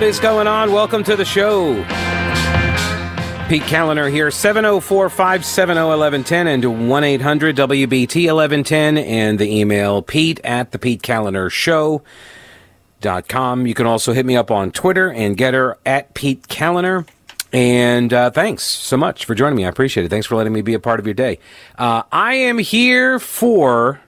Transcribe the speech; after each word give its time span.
What 0.00 0.08
is 0.08 0.18
going 0.18 0.46
on? 0.46 0.72
Welcome 0.72 1.04
to 1.04 1.14
the 1.14 1.26
show. 1.26 1.74
Pete 3.50 3.64
Kaliner 3.64 4.10
here, 4.10 4.30
704 4.30 5.10
570 5.10 5.78
1110 5.78 6.46
and 6.46 6.88
1 6.88 7.04
800 7.04 7.56
WBT 7.56 8.32
1110, 8.32 8.96
and 8.96 9.38
the 9.38 9.60
email 9.60 10.00
pete 10.00 10.40
at 10.42 10.72
the 10.72 10.78
Pete 10.78 11.02
Kaliner 11.02 11.50
Show. 11.50 12.02
Dot 13.02 13.28
com. 13.28 13.66
You 13.66 13.74
can 13.74 13.84
also 13.84 14.14
hit 14.14 14.24
me 14.24 14.38
up 14.38 14.50
on 14.50 14.70
Twitter 14.70 15.12
and 15.12 15.36
Gettr 15.36 15.74
at 15.84 16.14
Pete 16.14 16.48
Kaliner. 16.48 17.06
And 17.52 18.10
uh, 18.10 18.30
thanks 18.30 18.62
so 18.62 18.96
much 18.96 19.26
for 19.26 19.34
joining 19.34 19.56
me. 19.56 19.66
I 19.66 19.68
appreciate 19.68 20.06
it. 20.06 20.08
Thanks 20.08 20.26
for 20.26 20.36
letting 20.36 20.54
me 20.54 20.62
be 20.62 20.72
a 20.72 20.80
part 20.80 20.98
of 20.98 21.06
your 21.06 21.12
day. 21.12 21.38
Uh, 21.76 22.04
I 22.10 22.36
am 22.36 22.56
here 22.56 23.18
for 23.18 24.00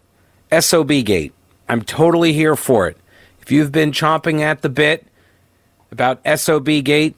SOB 0.58 0.88
Gate. 1.04 1.34
I'm 1.68 1.82
totally 1.82 2.32
here 2.32 2.56
for 2.56 2.88
it. 2.88 2.96
If 3.42 3.52
you've 3.52 3.72
been 3.72 3.92
chomping 3.92 4.40
at 4.40 4.62
the 4.62 4.70
bit 4.70 5.06
about 5.92 6.20
SOB 6.38 6.66
Gate, 6.82 7.14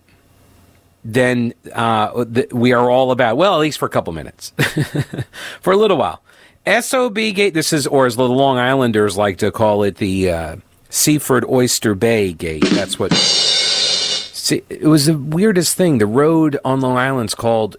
then 1.05 1.55
uh, 1.73 2.25
th- 2.25 2.53
we 2.53 2.73
are 2.73 2.91
all 2.91 3.11
about, 3.11 3.37
well, 3.37 3.55
at 3.55 3.61
least 3.61 3.79
for 3.79 3.87
a 3.87 3.91
couple 3.91 4.13
minutes, 4.13 4.53
for 5.61 5.73
a 5.73 5.77
little 5.77 5.97
while. 5.97 6.23
SOB 6.67 7.15
Gate, 7.15 7.55
this 7.55 7.73
is, 7.73 7.87
or 7.87 8.07
as 8.07 8.17
the 8.17 8.29
Long 8.29 8.59
Islanders 8.59 9.17
like 9.17 9.39
to 9.39 9.51
call 9.51 9.83
it, 9.83 9.97
the 9.97 10.31
uh, 10.31 10.57
Seaford 10.89 11.45
Oyster 11.45 11.95
Bay 11.95 12.33
Gate. 12.33 12.65
That's 12.71 12.99
what. 12.99 13.13
See, 13.13 14.63
it 14.69 14.85
was 14.85 15.07
the 15.07 15.17
weirdest 15.17 15.77
thing. 15.77 15.99
The 15.99 16.07
road 16.07 16.59
on 16.65 16.81
Long 16.81 16.97
Island's 16.97 17.35
called 17.35 17.77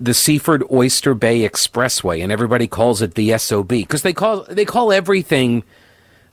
the 0.00 0.14
Seaford 0.14 0.64
Oyster 0.70 1.14
Bay 1.14 1.48
Expressway, 1.48 2.22
and 2.22 2.32
everybody 2.32 2.66
calls 2.66 3.02
it 3.02 3.14
the 3.14 3.36
SOB 3.38 3.68
because 3.68 4.02
they 4.02 4.12
call 4.12 4.44
they 4.48 4.64
call 4.64 4.92
everything 4.92 5.62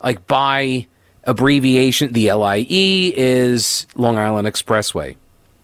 like 0.02 0.26
by 0.26 0.88
abbreviation. 1.24 2.14
The 2.14 2.32
LIE 2.34 2.66
is 2.70 3.88
Long 3.96 4.18
Island 4.18 4.48
Expressway, 4.48 5.16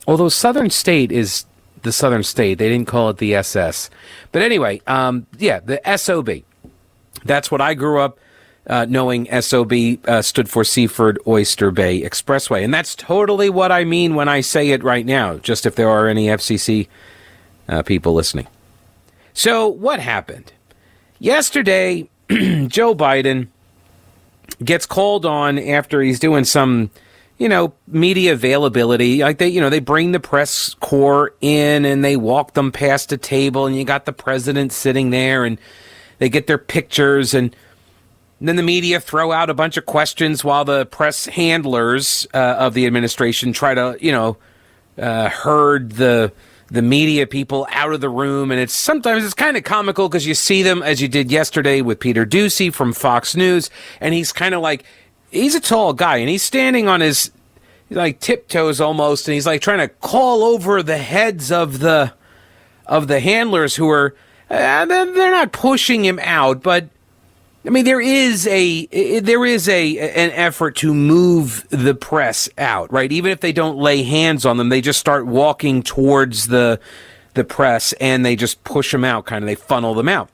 although 0.08 0.30
Southern 0.30 0.70
State 0.70 1.12
is 1.12 1.46
the 1.84 1.92
Southern 1.92 2.24
State. 2.24 2.58
They 2.58 2.70
didn't 2.70 2.88
call 2.88 3.10
it 3.10 3.18
the 3.18 3.36
SS, 3.36 3.90
but 4.32 4.42
anyway, 4.42 4.82
um, 4.88 5.28
yeah, 5.38 5.60
the 5.60 5.82
SOB. 5.98 6.44
That's 7.24 7.50
what 7.50 7.62
I 7.62 7.74
grew 7.74 8.00
up 8.00 8.20
uh, 8.68 8.86
knowing 8.90 9.28
SOB 9.42 9.74
uh, 10.08 10.22
stood 10.22 10.50
for 10.50 10.64
Seaford 10.64 11.20
Oyster 11.28 11.72
Bay 11.72 12.02
Expressway. 12.02 12.64
And 12.64 12.74
that's 12.74 12.96
totally 12.96 13.50
what 13.50 13.72
I 13.72 13.84
mean 13.84 14.16
when 14.16 14.28
I 14.28 14.42
say 14.42 14.72
it 14.72 14.84
right 14.84 15.06
now, 15.06 15.38
just 15.38 15.66
if 15.66 15.76
there 15.76 15.90
are 15.90 16.08
any 16.08 16.28
FCC 16.28 16.88
uh, 17.68 17.84
people 17.84 18.14
listening. 18.14 18.48
So, 19.34 19.68
what 19.68 20.00
happened? 20.00 20.54
Yesterday, 21.20 22.10
Joe 22.30 22.96
Biden 22.96 23.48
gets 24.64 24.86
called 24.86 25.26
on 25.26 25.60
after 25.60 26.02
he's 26.02 26.20
doing 26.20 26.46
some, 26.46 26.90
you 27.38 27.50
know, 27.50 27.74
media 27.88 28.34
availability. 28.34 29.20
Like 29.20 29.38
they, 29.38 29.50
you 29.50 29.62
know, 29.62 29.70
they 29.70 29.80
bring 29.80 30.12
the 30.12 30.20
press 30.20 30.74
corps 30.80 31.34
in 31.42 31.86
and 31.86 32.04
they 32.04 32.16
walk 32.16 32.54
them 32.54 32.72
past 32.72 33.12
a 33.12 33.18
table, 33.18 33.66
and 33.66 33.76
you 33.76 33.84
got 33.84 34.06
the 34.06 34.14
president 34.14 34.72
sitting 34.72 35.10
there, 35.10 35.46
and 35.46 35.58
they 36.20 36.30
get 36.30 36.48
their 36.48 36.58
pictures 36.58 37.34
and 37.34 37.56
then 38.42 38.56
the 38.58 38.64
media 38.64 39.00
throw 39.00 39.32
out 39.32 39.50
a 39.50 39.54
bunch 39.54 39.78
of 39.78 39.86
questions 39.86 40.44
while 40.44 40.66
the 40.66 40.86
press 40.86 41.26
handlers 41.26 42.28
uh, 42.34 42.38
of 42.38 42.74
the 42.74 42.86
administration 42.86 43.54
try 43.54 43.74
to, 43.74 43.98
you 44.02 44.12
know, 44.12 44.38
uh, 44.98 45.30
herd 45.30 45.94
the 45.94 46.32
the 46.68 46.82
media 46.82 47.28
people 47.28 47.68
out 47.72 47.94
of 47.94 48.02
the 48.02 48.10
room. 48.10 48.52
And 48.52 48.60
it's 48.60 48.74
sometimes 48.74 49.24
it's 49.24 49.34
kind 49.34 49.58
of 49.58 49.64
comical 49.64 50.10
because 50.10 50.26
you 50.26 50.34
see 50.34 50.64
them 50.64 50.82
as 50.82 51.02
you 51.02 51.08
did 51.08 51.32
yesterday 51.32 51.82
with 51.82 52.00
Peter 52.00 52.26
Doocy 52.26 52.74
from 52.74 52.94
Fox 52.94 53.36
News, 53.36 53.70
and 54.00 54.14
he's 54.14 54.32
kind 54.32 54.56
of 54.56 54.62
like 54.62 54.84
he's 55.32 55.56
a 55.56 55.62
tall 55.62 55.94
guy 55.94 56.18
and 56.18 56.30
he's 56.30 56.44
standing 56.44 56.88
on 56.88 57.02
his 57.02 57.32
like 57.90 58.20
tiptoes 58.20 58.82
almost, 58.82 59.28
and 59.28 59.34
he's 59.34 59.46
like 59.46 59.62
trying 59.62 59.80
to 59.80 59.88
call 59.88 60.44
over 60.44 60.82
the 60.82 60.98
heads 60.98 61.52
of 61.52 61.80
the 61.80 62.14
of 62.86 63.08
the 63.08 63.20
handlers 63.20 63.76
who 63.76 63.90
are. 63.90 64.16
And 64.48 64.92
then 64.92 65.16
they're 65.16 65.32
not 65.32 65.52
pushing 65.52 66.06
him 66.06 66.20
out, 66.22 66.62
but 66.62 66.88
I 67.66 67.70
mean, 67.70 67.86
there 67.86 68.02
is 68.02 68.46
a 68.48 69.20
there 69.20 69.44
is 69.44 69.68
a 69.68 69.98
an 69.98 70.32
effort 70.32 70.76
to 70.78 70.94
move 70.94 71.66
the 71.70 71.96
press 71.96 72.48
out, 72.58 72.92
right? 72.94 73.12
Even 73.12 73.32
if 73.32 73.40
they 73.40 73.52
don't 73.52 73.78
lay 73.78 74.04
hands 74.04 74.46
on 74.46 74.58
them, 74.58 74.70
they 74.70 74.82
just 74.82 75.00
start 75.00 75.26
walking 75.26 75.82
towards 75.82 76.48
the 76.48 76.80
the 77.34 77.44
press 77.44 77.94
and 77.94 78.26
they 78.26 78.36
just 78.36 78.64
push 78.64 78.92
them 78.92 79.04
out, 79.04 79.26
kind 79.26 79.44
of 79.44 79.48
they 79.48 79.56
funnel 79.56 79.94
them 79.94 80.10
out. 80.10 80.30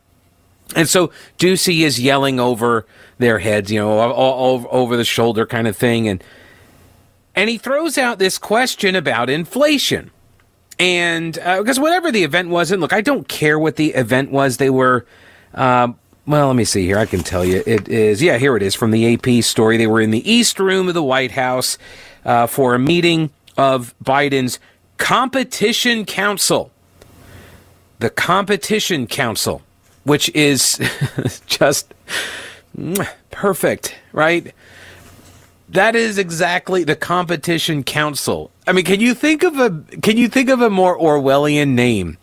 And 0.75 0.87
so 0.87 1.11
Doocy 1.37 1.81
is 1.81 1.99
yelling 1.99 2.39
over 2.39 2.85
their 3.17 3.39
heads, 3.39 3.71
you 3.71 3.79
know, 3.79 3.91
all, 3.91 4.13
all 4.13 4.67
over 4.71 4.97
the 4.97 5.03
shoulder 5.03 5.45
kind 5.45 5.67
of 5.67 5.77
thing, 5.77 6.07
and 6.07 6.23
and 7.33 7.49
he 7.49 7.57
throws 7.57 7.97
out 7.97 8.19
this 8.19 8.37
question 8.37 8.95
about 8.95 9.29
inflation. 9.29 10.11
And 10.79 11.33
because 11.33 11.77
uh, 11.77 11.81
whatever 11.81 12.11
the 12.11 12.23
event 12.23 12.49
was, 12.49 12.71
and 12.71 12.81
look, 12.81 12.91
I 12.91 13.01
don't 13.01 13.27
care 13.27 13.59
what 13.59 13.75
the 13.75 13.89
event 13.93 14.31
was. 14.31 14.57
They 14.57 14.69
were 14.69 15.05
um, 15.53 15.99
well, 16.25 16.47
let 16.47 16.55
me 16.55 16.65
see 16.65 16.85
here. 16.85 16.97
I 16.97 17.05
can 17.05 17.21
tell 17.21 17.43
you. 17.43 17.63
It 17.65 17.89
is, 17.89 18.21
yeah, 18.21 18.37
here 18.37 18.55
it 18.55 18.63
is 18.63 18.75
from 18.75 18.91
the 18.91 19.13
AP 19.13 19.43
story. 19.43 19.77
They 19.77 19.87
were 19.87 20.01
in 20.01 20.11
the 20.11 20.29
East 20.29 20.59
Room 20.59 20.87
of 20.87 20.93
the 20.93 21.03
White 21.03 21.31
House 21.31 21.77
uh, 22.25 22.47
for 22.47 22.75
a 22.75 22.79
meeting 22.79 23.31
of 23.57 23.95
Biden's 24.03 24.59
Competition 24.97 26.05
Council. 26.05 26.71
The 27.99 28.09
Competition 28.09 29.07
Council, 29.07 29.61
which 30.03 30.29
is 30.35 30.79
just 31.47 31.93
perfect, 33.31 33.95
right? 34.11 34.53
That 35.69 35.95
is 35.95 36.17
exactly 36.17 36.83
the 36.83 36.95
Competition 36.95 37.83
Council. 37.83 38.51
I 38.67 38.73
mean, 38.73 38.85
can 38.85 38.99
you 38.99 39.13
think 39.13 39.43
of 39.43 39.57
a 39.57 39.69
can 40.01 40.17
you 40.17 40.27
think 40.27 40.49
of 40.49 40.61
a 40.61 40.69
more 40.69 40.97
Orwellian 40.97 41.69
name? 41.69 42.17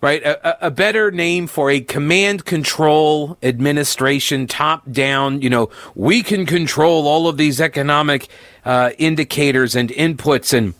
Right? 0.00 0.22
A, 0.22 0.66
a, 0.66 0.70
better 0.70 1.10
name 1.10 1.46
for 1.46 1.70
a 1.70 1.80
command 1.80 2.44
control 2.44 3.36
administration, 3.42 4.46
top 4.46 4.90
down. 4.90 5.42
You 5.42 5.50
know, 5.50 5.70
we 5.94 6.22
can 6.22 6.46
control 6.46 7.06
all 7.06 7.28
of 7.28 7.36
these 7.36 7.60
economic 7.60 8.28
uh, 8.64 8.90
indicators 8.98 9.74
and 9.76 9.90
inputs 9.90 10.52
and. 10.52 10.74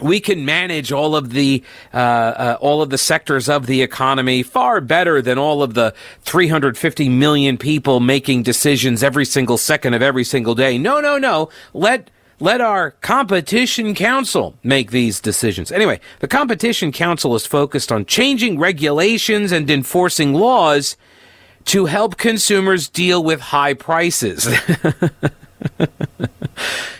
We 0.00 0.20
can 0.20 0.44
manage 0.44 0.92
all 0.92 1.16
of 1.16 1.30
the 1.30 1.64
uh, 1.92 1.96
uh, 1.96 2.58
all 2.60 2.80
of 2.80 2.90
the 2.90 2.96
sectors 2.96 3.48
of 3.48 3.66
the 3.66 3.82
economy 3.82 4.44
far 4.44 4.80
better 4.80 5.20
than 5.20 5.36
all 5.36 5.64
of 5.64 5.74
the 5.74 5.92
350 6.22 7.08
million 7.08 7.58
people 7.58 7.98
making 7.98 8.44
decisions 8.44 9.02
every 9.02 9.24
single 9.24 9.58
second 9.58 9.94
of 9.94 10.00
every 10.00 10.22
single 10.22 10.54
day. 10.54 10.78
No, 10.78 11.00
no, 11.00 11.18
no. 11.18 11.50
Let 11.74 12.08
let 12.40 12.60
our 12.60 12.92
competition 13.02 13.94
council 13.94 14.54
make 14.62 14.90
these 14.90 15.20
decisions. 15.20 15.70
Anyway, 15.70 16.00
the 16.20 16.28
competition 16.28 16.90
council 16.90 17.34
is 17.34 17.46
focused 17.46 17.92
on 17.92 18.06
changing 18.06 18.58
regulations 18.58 19.52
and 19.52 19.70
enforcing 19.70 20.32
laws 20.34 20.96
to 21.66 21.84
help 21.84 22.16
consumers 22.16 22.88
deal 22.88 23.22
with 23.22 23.40
high 23.40 23.74
prices. 23.74 24.48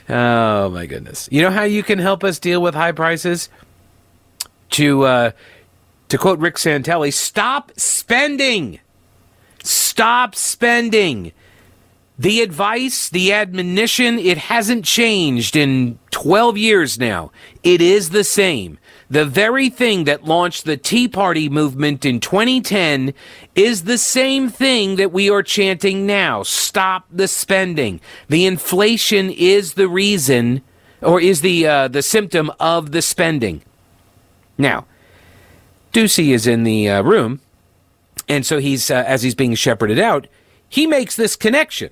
oh 0.08 0.68
my 0.68 0.86
goodness. 0.86 1.28
You 1.32 1.42
know 1.42 1.50
how 1.50 1.64
you 1.64 1.82
can 1.82 1.98
help 1.98 2.22
us 2.22 2.38
deal 2.38 2.60
with 2.60 2.74
high 2.74 2.92
prices? 2.92 3.48
To 4.70 5.04
uh, 5.04 5.30
to 6.08 6.18
quote 6.18 6.38
Rick 6.38 6.56
Santelli, 6.56 7.12
stop 7.12 7.72
spending. 7.76 8.78
Stop 9.64 10.34
spending. 10.34 11.32
The 12.20 12.42
advice, 12.42 13.08
the 13.08 13.32
admonition, 13.32 14.18
it 14.18 14.36
hasn't 14.36 14.84
changed 14.84 15.56
in 15.56 15.98
12 16.10 16.58
years 16.58 16.98
now. 16.98 17.32
It 17.62 17.80
is 17.80 18.10
the 18.10 18.24
same. 18.24 18.78
The 19.08 19.24
very 19.24 19.70
thing 19.70 20.04
that 20.04 20.26
launched 20.26 20.66
the 20.66 20.76
Tea 20.76 21.08
Party 21.08 21.48
movement 21.48 22.04
in 22.04 22.20
2010 22.20 23.14
is 23.54 23.84
the 23.84 23.96
same 23.96 24.50
thing 24.50 24.96
that 24.96 25.12
we 25.12 25.30
are 25.30 25.42
chanting 25.42 26.04
now. 26.04 26.42
Stop 26.42 27.06
the 27.10 27.26
spending. 27.26 28.02
The 28.28 28.44
inflation 28.44 29.30
is 29.30 29.72
the 29.72 29.88
reason 29.88 30.60
or 31.00 31.22
is 31.22 31.40
the 31.40 31.66
uh, 31.66 31.88
the 31.88 32.02
symptom 32.02 32.52
of 32.60 32.92
the 32.92 33.00
spending. 33.00 33.62
Now, 34.58 34.84
Doocy 35.94 36.34
is 36.34 36.46
in 36.46 36.64
the 36.64 36.86
uh, 36.86 37.02
room, 37.02 37.40
and 38.28 38.44
so 38.44 38.58
he's 38.58 38.90
uh, 38.90 39.04
as 39.06 39.22
he's 39.22 39.34
being 39.34 39.54
shepherded 39.54 39.98
out, 39.98 40.26
he 40.68 40.86
makes 40.86 41.16
this 41.16 41.34
connection 41.34 41.88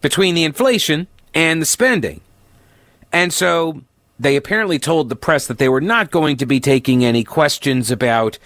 between 0.00 0.34
the 0.34 0.44
inflation 0.44 1.06
and 1.34 1.60
the 1.60 1.66
spending. 1.66 2.20
And 3.12 3.32
so 3.32 3.82
they 4.18 4.36
apparently 4.36 4.78
told 4.78 5.08
the 5.08 5.16
press 5.16 5.46
that 5.46 5.58
they 5.58 5.68
were 5.68 5.80
not 5.80 6.10
going 6.10 6.36
to 6.38 6.46
be 6.46 6.60
taking 6.60 7.04
any 7.04 7.24
questions 7.24 7.90
about 7.90 8.38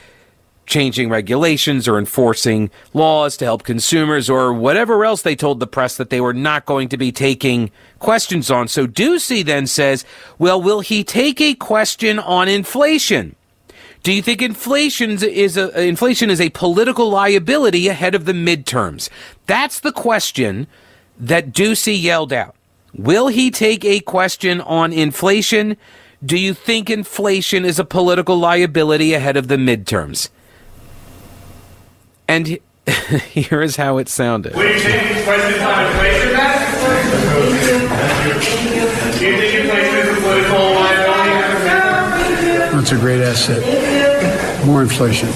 changing 0.67 1.11
regulations 1.11 1.89
or 1.89 1.99
enforcing 1.99 2.71
laws 2.95 3.37
to 3.37 3.45
help 3.45 3.65
consumers 3.65 4.31
or 4.31 4.53
whatever 4.53 5.05
else 5.05 5.23
they 5.23 5.35
told 5.35 5.59
the 5.59 5.67
press 5.67 5.97
that 5.97 6.11
they 6.11 6.21
were 6.21 6.33
not 6.33 6.65
going 6.65 6.89
to 6.89 6.97
be 6.97 7.11
taking 7.11 7.71
questions 7.99 8.51
on. 8.51 8.69
So 8.69 8.87
Doocy 8.87 9.45
then 9.45 9.67
says, 9.67 10.05
well, 10.39 10.63
will 10.63 10.81
he 10.81 11.03
take 11.03 11.41
a 11.41 11.55
question 11.55 12.19
on 12.21 12.49
inflation? 12.49 13.35
Do 14.03 14.13
you 14.13 14.23
think 14.23 14.41
inflation 14.41 15.23
is 15.23 15.57
a, 15.57 15.83
inflation 15.83 16.31
is 16.31 16.41
a 16.41 16.51
political 16.51 17.11
liability 17.11 17.89
ahead 17.89 18.15
of 18.15 18.25
the 18.25 18.33
midterms? 18.33 19.11
That's 19.47 19.81
the 19.81 19.93
question 19.93 20.69
that 21.21 21.53
Doocy 21.53 22.01
yelled 22.01 22.33
out. 22.33 22.57
Will 22.95 23.29
he 23.29 23.51
take 23.51 23.85
a 23.85 24.01
question 24.01 24.61
on 24.63 24.93
inflation? 24.93 25.77
Do 26.25 26.37
you 26.37 26.55
think 26.55 26.91
inflation 26.91 27.65
is 27.65 27.79
a 27.79 27.85
political 27.85 28.37
liability 28.37 29.15
ahead 29.15 29.37
of 29.37 29.49
the 29.49 29.57
midterms? 29.57 30.29
And 32.27 32.59
here 33.31 33.63
is 33.63 33.77
how 33.77 33.99
it 33.99 34.09
sounded. 34.09 34.55
Will 34.57 34.75
you 34.75 34.81
take 34.81 35.25
questions 35.25 35.63
on 35.63 35.87
inflation, 35.87 36.33
Matt? 36.33 36.61
Do 39.19 39.27
you 39.27 39.37
think 39.37 39.55
inflation 39.55 39.97
is 39.99 40.09
a 40.09 40.21
political 40.21 40.59
liability? 40.59 41.31
That's 42.77 42.93
a 42.93 42.97
great 42.97 43.21
asset. 43.21 44.67
More 44.67 44.83
inflation. 44.83 45.29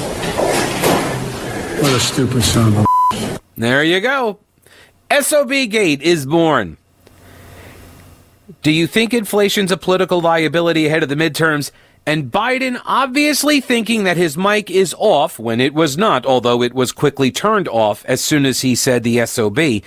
What 1.82 1.92
a 1.92 2.00
stupid 2.00 2.42
son 2.42 2.68
of 2.68 2.78
a. 2.78 2.84
There 3.56 3.84
you 3.84 4.00
go. 4.00 4.38
SOB 5.22 5.48
Gate 5.48 6.02
is 6.02 6.26
born. 6.26 6.76
Do 8.62 8.70
you 8.70 8.86
think 8.86 9.14
inflation's 9.14 9.72
a 9.72 9.76
political 9.76 10.20
liability 10.20 10.86
ahead 10.86 11.02
of 11.02 11.08
the 11.08 11.14
midterms? 11.14 11.70
And 12.06 12.30
Biden 12.30 12.80
obviously 12.84 13.60
thinking 13.60 14.04
that 14.04 14.16
his 14.16 14.36
mic 14.36 14.70
is 14.70 14.94
off 14.98 15.38
when 15.38 15.60
it 15.60 15.72
was 15.72 15.96
not, 15.96 16.26
although 16.26 16.62
it 16.62 16.74
was 16.74 16.92
quickly 16.92 17.30
turned 17.30 17.68
off 17.68 18.04
as 18.04 18.22
soon 18.22 18.44
as 18.44 18.60
he 18.60 18.74
said 18.74 19.02
the 19.02 19.24
SOB, 19.24 19.82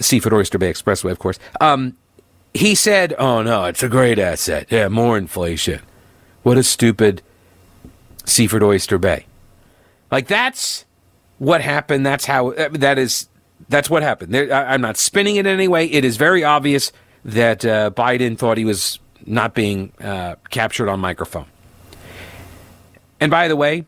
Seaford 0.00 0.32
Oyster 0.32 0.56
Bay 0.56 0.72
Expressway, 0.72 1.10
of 1.10 1.18
course. 1.18 1.38
Um, 1.60 1.96
he 2.54 2.74
said, 2.74 3.14
"Oh 3.18 3.42
no, 3.42 3.66
it's 3.66 3.82
a 3.82 3.88
great 3.88 4.18
asset. 4.18 4.66
Yeah, 4.70 4.88
more 4.88 5.18
inflation. 5.18 5.80
What 6.42 6.56
a 6.56 6.62
stupid 6.62 7.22
Seaford 8.24 8.62
Oyster 8.62 8.98
Bay." 8.98 9.26
Like 10.10 10.26
that's 10.26 10.84
what 11.38 11.60
happened. 11.60 12.06
That's 12.06 12.24
how 12.24 12.52
that 12.72 12.98
is. 12.98 13.28
That's 13.70 13.88
what 13.88 14.02
happened. 14.02 14.34
There, 14.34 14.52
I, 14.52 14.74
I'm 14.74 14.80
not 14.80 14.96
spinning 14.96 15.36
it 15.36 15.46
in 15.46 15.46
any 15.46 15.68
way. 15.68 15.86
It 15.86 16.04
is 16.04 16.16
very 16.16 16.42
obvious 16.42 16.92
that 17.24 17.64
uh, 17.64 17.90
Biden 17.92 18.36
thought 18.36 18.58
he 18.58 18.64
was 18.64 18.98
not 19.24 19.54
being 19.54 19.92
uh, 20.00 20.34
captured 20.50 20.88
on 20.88 20.98
microphone. 20.98 21.46
And 23.20 23.30
by 23.30 23.46
the 23.46 23.54
way, 23.54 23.86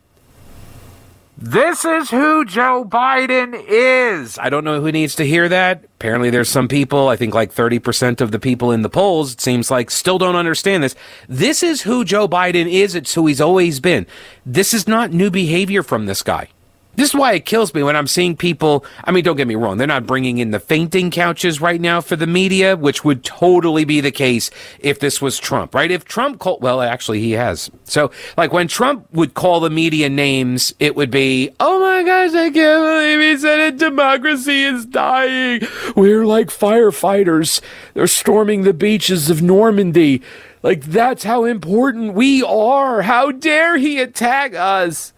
this 1.37 1.85
is 1.85 2.11
who 2.11 2.45
Joe 2.45 2.85
Biden 2.89 3.61
is. 3.67 4.39
I 4.39 4.51
don't 4.51 4.63
know 4.63 4.81
who 4.81 4.93
needs 4.93 5.17
to 5.17 5.27
hear 5.27 5.49
that. 5.49 5.83
Apparently, 5.83 6.31
there's 6.31 6.49
some 6.49 6.69
people, 6.69 7.09
I 7.09 7.17
think 7.17 7.35
like 7.35 7.53
30% 7.53 8.21
of 8.21 8.31
the 8.31 8.39
people 8.39 8.71
in 8.71 8.83
the 8.83 8.91
polls, 8.91 9.33
it 9.33 9.41
seems 9.41 9.69
like, 9.69 9.91
still 9.91 10.19
don't 10.19 10.37
understand 10.37 10.85
this. 10.85 10.95
This 11.29 11.65
is 11.65 11.83
who 11.83 12.05
Joe 12.05 12.29
Biden 12.29 12.71
is. 12.71 12.95
It's 12.95 13.15
who 13.15 13.27
he's 13.27 13.41
always 13.41 13.81
been. 13.81 14.07
This 14.47 14.73
is 14.73 14.87
not 14.87 15.13
new 15.13 15.31
behavior 15.31 15.83
from 15.83 16.07
this 16.07 16.23
guy. 16.23 16.51
This 16.95 17.09
is 17.09 17.15
why 17.15 17.33
it 17.33 17.47
kills 17.47 17.73
me 17.73 17.83
when 17.83 17.97
I'm 17.97 18.07
seeing 18.07 18.37
people. 18.37 18.85
I 19.05 19.13
mean, 19.13 19.25
don't 19.25 19.37
get 19.37 19.49
me 19.49 19.55
wrong, 19.55 19.79
they're 19.79 19.87
not 19.87 20.07
bringing 20.07 20.39
in 20.39 20.51
the 20.51 20.61
fainting 20.61 21.11
couches 21.11 21.61
right 21.61 21.81
now 21.81 22.01
for 22.03 22.17
the 22.17 22.27
media, 22.27 22.77
which 22.77 23.03
would 23.05 23.25
totally 23.25 23.85
be 23.85 24.01
the 24.01 24.11
case 24.11 24.51
if 24.79 25.01
this 25.01 25.23
was 25.23 25.39
Trump, 25.39 25.75
right? 25.75 25.91
If 25.91 26.05
Trump 26.05 26.39
called, 26.39 26.63
well, 26.63 26.83
actually, 26.83 27.21
he 27.21 27.33
has. 27.33 27.71
So, 27.85 28.11
like, 28.37 28.53
when 28.53 28.69
Trump 28.69 29.07
would 29.13 29.33
call 29.35 29.61
the 29.61 29.71
media 29.71 30.11
names, 30.11 30.75
it 30.79 30.95
would 30.95 31.11
be, 31.11 31.51
oh 31.61 31.81
my 31.81 32.03
gosh, 32.03 32.35
I 32.35 32.51
can't 32.51 32.83
believe 32.83 33.21
he 33.21 33.37
said 33.39 33.61
it. 33.61 33.79
Democracy 33.79 34.65
is 34.65 34.85
dying. 34.85 35.63
We're 35.97 36.27
like 36.27 36.49
firefighters. 36.49 37.61
They're 37.95 38.07
storming 38.07 38.63
the 38.63 38.75
beaches 38.75 39.31
of 39.31 39.41
Normandy. 39.41 40.23
Like, 40.63 40.85
that's 40.85 41.25
how 41.25 41.45
important 41.45 42.15
we 42.15 42.43
are. 42.43 43.03
How 43.03 43.33
dare 43.33 43.79
he 43.79 43.99
attack 43.99 44.55
us? 44.55 45.13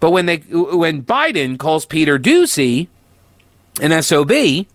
But 0.00 0.10
when 0.10 0.26
they 0.26 0.38
when 0.38 1.02
Biden 1.02 1.58
calls 1.58 1.86
Peter 1.86 2.18
Doocy 2.18 2.88
an 3.80 4.02
SOB, 4.02 4.66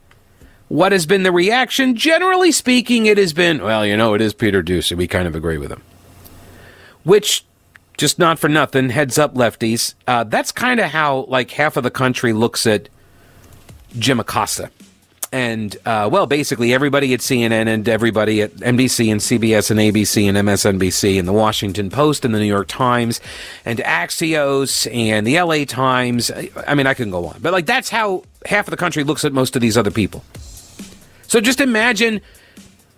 what 0.68 0.92
has 0.92 1.06
been 1.06 1.24
the 1.24 1.32
reaction? 1.32 1.96
Generally 1.96 2.54
speaking, 2.54 3.06
it 3.06 3.18
has 3.18 3.34
been, 3.34 3.62
well, 3.62 3.86
you 3.86 3.98
know, 3.98 4.14
it 4.14 4.22
is 4.22 4.34
Peter 4.34 4.64
Doocy. 4.64 4.96
We 4.96 5.08
kind 5.08 5.28
of 5.28 5.36
agree 5.36 5.58
with 5.58 5.72
him. 5.72 5.84
Which, 7.04 7.46
just 7.98 8.18
not 8.18 8.40
for 8.40 8.48
nothing, 8.48 8.90
heads 8.90 9.18
up 9.18 9.36
lefties. 9.36 9.96
Uh, 10.08 10.24
that's 10.24 10.52
kind 10.52 10.80
of 10.80 10.90
how 10.92 11.26
like 11.28 11.52
half 11.52 11.78
of 11.78 11.84
the 11.84 11.92
country 11.92 12.34
looks 12.34 12.66
at 12.66 12.90
Jim 13.98 14.20
Acosta 14.20 14.72
and 15.32 15.76
uh, 15.86 16.10
well, 16.12 16.28
basically 16.28 16.74
everybody 16.74 17.14
at 17.14 17.22
CNN 17.22 17.68
and 17.68 17.88
everybody 17.88 18.42
at 18.42 18.52
NBC 18.56 19.12
and 19.12 19.22
CBS 19.22 19.72
and 19.72 19.80
ABC 19.80 20.28
and 20.28 20.38
MSNBC 20.38 21.18
and 21.18 21.28
the 21.28 21.34
Washington 21.34 21.90
Post 21.90 22.26
and 22.26 22.36
the 22.36 22.40
New 22.40 22.46
York 22.46 22.68
Times 22.68 23.22
and 23.64 23.80
Axios 23.80 24.94
and 24.94 25.26
the 25.26 25.42
LA 25.42 25.64
Times. 25.66 26.32
I 26.68 26.76
mean, 26.76 26.86
I 26.86 26.94
can 26.94 27.12
go 27.12 27.28
on, 27.28 27.40
but 27.42 27.54
like 27.54 27.66
that's 27.66 27.90
how 27.90 28.24
half 28.46 28.68
of 28.68 28.72
the 28.72 28.78
country 28.78 29.04
looks 29.04 29.24
at 29.24 29.32
most 29.32 29.56
of 29.56 29.62
these 29.62 29.78
other 29.78 29.92
people. 29.92 30.24
So 31.28 31.40
just 31.40 31.62
imagine, 31.62 32.20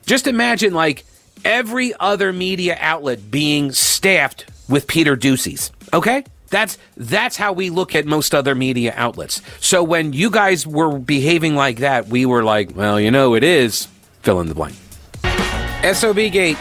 just 0.08 0.26
imagine 0.26 0.74
like 0.74 1.06
every 1.46 1.94
other 2.00 2.34
media 2.34 2.78
outlet 2.80 3.30
being 3.30 3.72
staffed 3.72 4.46
with 4.68 4.88
Peter 4.88 5.16
Doocy's. 5.16 5.72
Okay, 5.94 6.24
that's 6.54 6.78
that's 6.96 7.36
how 7.36 7.52
we 7.52 7.70
look 7.70 7.96
at 7.96 8.06
most 8.06 8.34
other 8.34 8.56
media 8.56 8.94
outlets. 8.96 9.42
So 9.60 9.84
when 9.84 10.14
you 10.14 10.30
guys 10.30 10.66
were 10.66 11.00
behaving 11.00 11.56
like 11.56 11.80
that, 11.80 12.08
we 12.08 12.26
were 12.26 12.44
like, 12.44 12.76
well, 12.76 13.00
you 13.00 13.12
know, 13.12 13.34
it 13.34 13.44
is 13.44 13.88
fill 14.22 14.40
in 14.40 14.48
the 14.48 14.56
blank. 14.56 14.76
SOB 15.94 16.16
gate. 16.32 16.58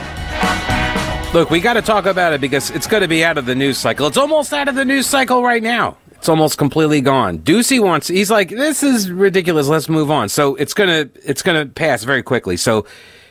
Look, 1.33 1.51
we 1.51 1.61
got 1.61 1.75
to 1.75 1.83
talk 1.83 2.07
about 2.07 2.33
it 2.33 2.41
because 2.41 2.71
it's 2.71 2.87
going 2.87 3.03
to 3.03 3.09
be 3.09 3.25
out 3.25 3.39
of 3.39 3.47
the 3.47 3.55
news 3.55 3.79
cycle. 3.79 4.07
It's 4.07 4.19
almost 4.19 4.53
out 4.53 4.69
of 4.69 4.75
the 4.75 4.85
news 4.85 5.07
cycle 5.07 5.43
right 5.43 5.63
now. 5.63 5.97
It's 6.11 6.29
almost 6.29 6.59
completely 6.59 7.01
gone. 7.01 7.39
Doocy 7.39 7.81
wants. 7.81 8.09
He's 8.09 8.31
like, 8.31 8.51
this 8.51 8.83
is 8.83 9.11
ridiculous. 9.11 9.67
Let's 9.67 9.89
move 9.89 10.11
on. 10.11 10.29
So 10.29 10.57
it's 10.57 10.75
gonna 10.75 11.09
it's 11.25 11.43
gonna 11.43 11.67
pass 11.67 12.05
very 12.05 12.23
quickly. 12.23 12.57
So 12.57 12.87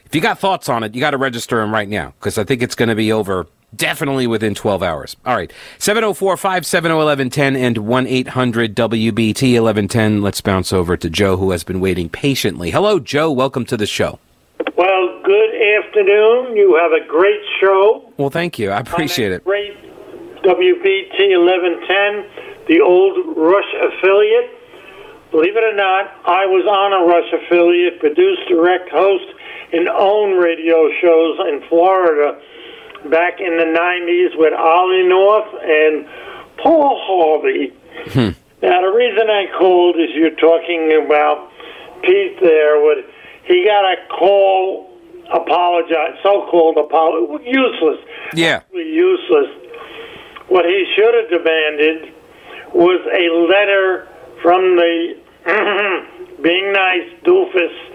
if 0.06 0.16
you 0.16 0.22
got 0.22 0.40
thoughts 0.40 0.68
on 0.68 0.84
it, 0.84 0.94
you 0.94 1.00
got 1.00 1.12
to 1.12 1.18
register 1.18 1.58
them 1.58 1.74
right 1.74 1.88
now 1.88 2.14
because 2.20 2.38
I 2.38 2.44
think 2.44 2.62
it's 2.62 2.76
going 2.76 2.90
to 2.90 2.96
be 2.96 3.14
over 3.14 3.48
Definitely 3.74 4.28
within 4.28 4.54
12 4.54 4.84
hours. 4.84 5.16
All 5.26 5.36
right. 5.36 5.52
704 5.80 6.36
570 6.36 6.94
1110 6.94 7.56
and 7.56 7.78
1 7.78 8.08
800 8.08 8.76
WBT 8.76 9.54
1110. 9.54 10.22
Let's 10.22 10.42
bounce 10.42 10.74
over 10.74 10.98
to 10.98 11.10
Joe, 11.10 11.38
who 11.38 11.52
has 11.52 11.64
been 11.64 11.80
waiting 11.80 12.10
patiently. 12.10 12.72
Hello, 12.72 13.00
Joe. 13.00 13.32
Welcome 13.32 13.66
to 13.66 13.78
the 13.78 13.86
show. 13.86 14.20
Well, 14.76 15.22
good 15.24 15.56
afternoon. 15.80 16.58
You 16.58 16.76
have 16.82 16.92
a 16.92 17.08
great 17.08 17.40
show. 17.62 18.12
Well, 18.18 18.30
thank 18.30 18.60
you. 18.60 18.72
I 18.72 18.80
appreciate 18.80 19.32
it. 19.32 19.46
Great 19.46 19.78
WBT 20.44 21.38
1110, 21.38 22.66
the 22.68 22.82
old 22.82 23.38
Rush 23.38 23.72
affiliate. 23.80 24.50
Believe 25.32 25.56
it 25.56 25.64
or 25.64 25.76
not, 25.76 26.12
I 26.26 26.46
was 26.46 26.66
on 26.68 26.92
a 26.92 27.06
Rush 27.06 27.32
affiliate, 27.32 28.00
produced, 28.00 28.50
direct, 28.50 28.90
host, 28.90 29.32
and 29.72 29.88
own 29.88 30.38
radio 30.38 30.90
shows 31.00 31.40
in 31.48 31.64
Florida 31.70 32.42
back 33.10 33.40
in 33.40 33.58
the 33.58 33.66
90s 33.66 34.38
with 34.38 34.54
Ollie 34.54 35.08
North 35.08 35.50
and 35.64 36.06
Paul 36.62 37.00
Harvey. 37.02 37.74
Hmm. 38.14 38.38
Now, 38.62 38.82
the 38.82 38.94
reason 38.96 39.30
I 39.30 39.46
called 39.58 39.96
is 39.96 40.10
you're 40.14 40.36
talking 40.36 41.02
about 41.04 41.52
Pete 42.04 42.40
there. 42.42 42.84
With, 42.84 43.06
he 43.46 43.66
got 43.66 43.86
a 43.86 43.96
call, 44.08 44.90
apologize, 45.34 46.20
so-called 46.22 46.78
apology, 46.78 47.50
useless. 47.50 48.00
Yeah. 48.34 48.62
Useless. 48.72 49.50
What 50.48 50.66
he 50.66 50.86
should 50.96 51.14
have 51.16 51.30
demanded 51.30 52.14
was 52.74 53.02
a 53.08 53.26
letter 53.50 54.08
from 54.42 54.76
the 54.76 55.18
being 56.44 56.72
nice 56.72 57.10
doofus 57.24 57.92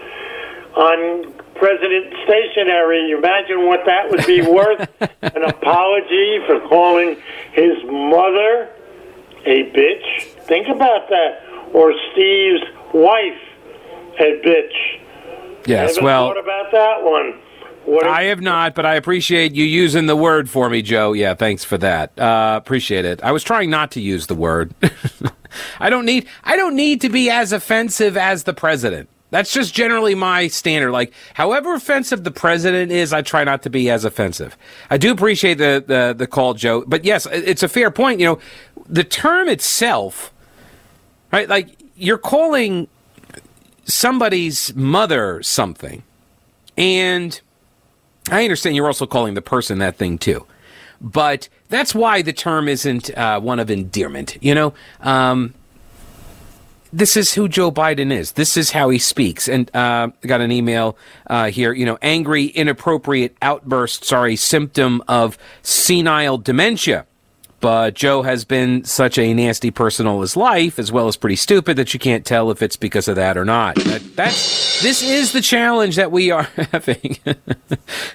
on 0.75 1.36
President 1.59 2.13
stationary. 2.25 3.07
You 3.09 3.17
imagine 3.17 3.65
what 3.65 3.85
that 3.85 4.09
would 4.09 4.25
be 4.25 4.41
worth. 4.41 4.89
An 5.21 5.43
apology 5.43 6.39
for 6.45 6.59
calling 6.67 7.17
his 7.53 7.83
mother 7.85 8.69
a 9.45 9.71
bitch. 9.71 10.23
Think 10.45 10.67
about 10.67 11.09
that. 11.09 11.43
Or 11.73 11.93
Steve's 12.11 12.63
wife 12.93 13.39
a 14.19 14.41
bitch. 14.43 15.01
Yes, 15.65 16.01
well. 16.01 16.29
Thought 16.29 16.39
about 16.39 16.71
that 16.71 17.03
one. 17.03 17.39
What 17.85 18.05
I 18.05 18.23
have 18.23 18.41
not, 18.41 18.75
but 18.75 18.85
I 18.85 18.95
appreciate 18.95 19.53
you 19.53 19.63
using 19.63 20.07
the 20.07 20.15
word 20.15 20.49
for 20.49 20.69
me, 20.69 20.81
Joe. 20.81 21.13
Yeah, 21.13 21.35
thanks 21.35 21.63
for 21.63 21.77
that. 21.77 22.17
Uh, 22.19 22.59
appreciate 22.61 23.05
it. 23.05 23.23
I 23.23 23.31
was 23.31 23.43
trying 23.43 23.69
not 23.69 23.91
to 23.91 24.01
use 24.01 24.27
the 24.27 24.35
word. 24.35 24.73
I 25.79 25.89
don't 25.89 26.05
need. 26.05 26.27
I 26.43 26.57
don't 26.57 26.75
need 26.75 26.99
to 27.01 27.09
be 27.09 27.29
as 27.29 27.53
offensive 27.53 28.17
as 28.17 28.43
the 28.43 28.53
president. 28.53 29.09
That's 29.29 29.51
just 29.51 29.73
generally 29.73 30.15
my 30.15 30.47
standard. 30.47 30.91
Like, 30.91 31.13
however 31.33 31.73
offensive 31.73 32.23
the 32.23 32.31
president 32.31 32.91
is, 32.91 33.11
I 33.11 33.21
try 33.21 33.43
not 33.43 33.63
to 33.63 33.69
be 33.69 33.89
as 33.89 34.05
offensive. 34.05 34.57
I 34.89 34.97
do 34.97 35.11
appreciate 35.11 35.55
the, 35.55 35.83
the, 35.85 36.15
the 36.17 36.27
call, 36.27 36.53
Joe. 36.53 36.85
But 36.87 37.03
yes, 37.03 37.27
it's 37.31 37.61
a 37.61 37.67
fair 37.67 37.91
point. 37.91 38.19
You 38.19 38.25
know, 38.27 38.39
the 38.87 39.03
term 39.03 39.49
itself, 39.49 40.31
right? 41.31 41.49
Like, 41.49 41.75
you're 41.97 42.17
calling 42.17 42.87
somebody's 43.85 44.73
mother 44.75 45.43
something. 45.43 46.03
And 46.77 47.39
I 48.29 48.43
understand 48.43 48.75
you're 48.75 48.87
also 48.87 49.07
calling 49.07 49.33
the 49.33 49.41
person 49.41 49.79
that 49.79 49.97
thing 49.97 50.17
too. 50.17 50.45
But 51.01 51.49
that's 51.69 51.93
why 51.93 52.21
the 52.21 52.33
term 52.33 52.67
isn't 52.67 53.15
uh, 53.17 53.39
one 53.39 53.59
of 53.59 53.69
endearment, 53.69 54.37
you 54.41 54.55
know? 54.55 54.73
Um, 55.01 55.53
this 56.91 57.17
is 57.17 57.33
who 57.33 57.47
Joe 57.47 57.71
Biden 57.71 58.11
is. 58.11 58.33
This 58.33 58.57
is 58.57 58.71
how 58.71 58.89
he 58.89 58.99
speaks. 58.99 59.47
And 59.47 59.73
uh, 59.75 60.09
got 60.21 60.41
an 60.41 60.51
email 60.51 60.97
uh, 61.27 61.49
here. 61.49 61.73
You 61.73 61.85
know, 61.85 61.97
angry, 62.01 62.45
inappropriate 62.45 63.35
outbursts 63.41 64.11
are 64.11 64.27
a 64.27 64.35
symptom 64.35 65.03
of 65.07 65.37
senile 65.61 66.37
dementia. 66.37 67.05
But 67.59 67.95
Joe 67.95 68.21
has 68.21 68.45
been 68.45 68.83
such 68.83 69.17
a 69.17 69.33
nasty 69.33 69.71
person 69.71 70.05
all 70.05 70.21
his 70.21 70.37
life, 70.37 70.77
as 70.77 70.91
well 70.91 71.07
as 71.07 71.17
pretty 71.17 71.35
stupid, 71.35 71.75
that 71.77 71.91
you 71.91 71.99
can't 71.99 72.23
tell 72.23 72.51
if 72.51 72.61
it's 72.61 72.75
because 72.75 73.07
of 73.07 73.15
that 73.15 73.35
or 73.35 73.45
not. 73.45 73.75
That, 73.77 74.15
that's 74.15 74.81
this 74.83 75.01
is 75.01 75.31
the 75.31 75.41
challenge 75.41 75.95
that 75.95 76.11
we 76.11 76.29
are 76.29 76.43
having. 76.71 77.17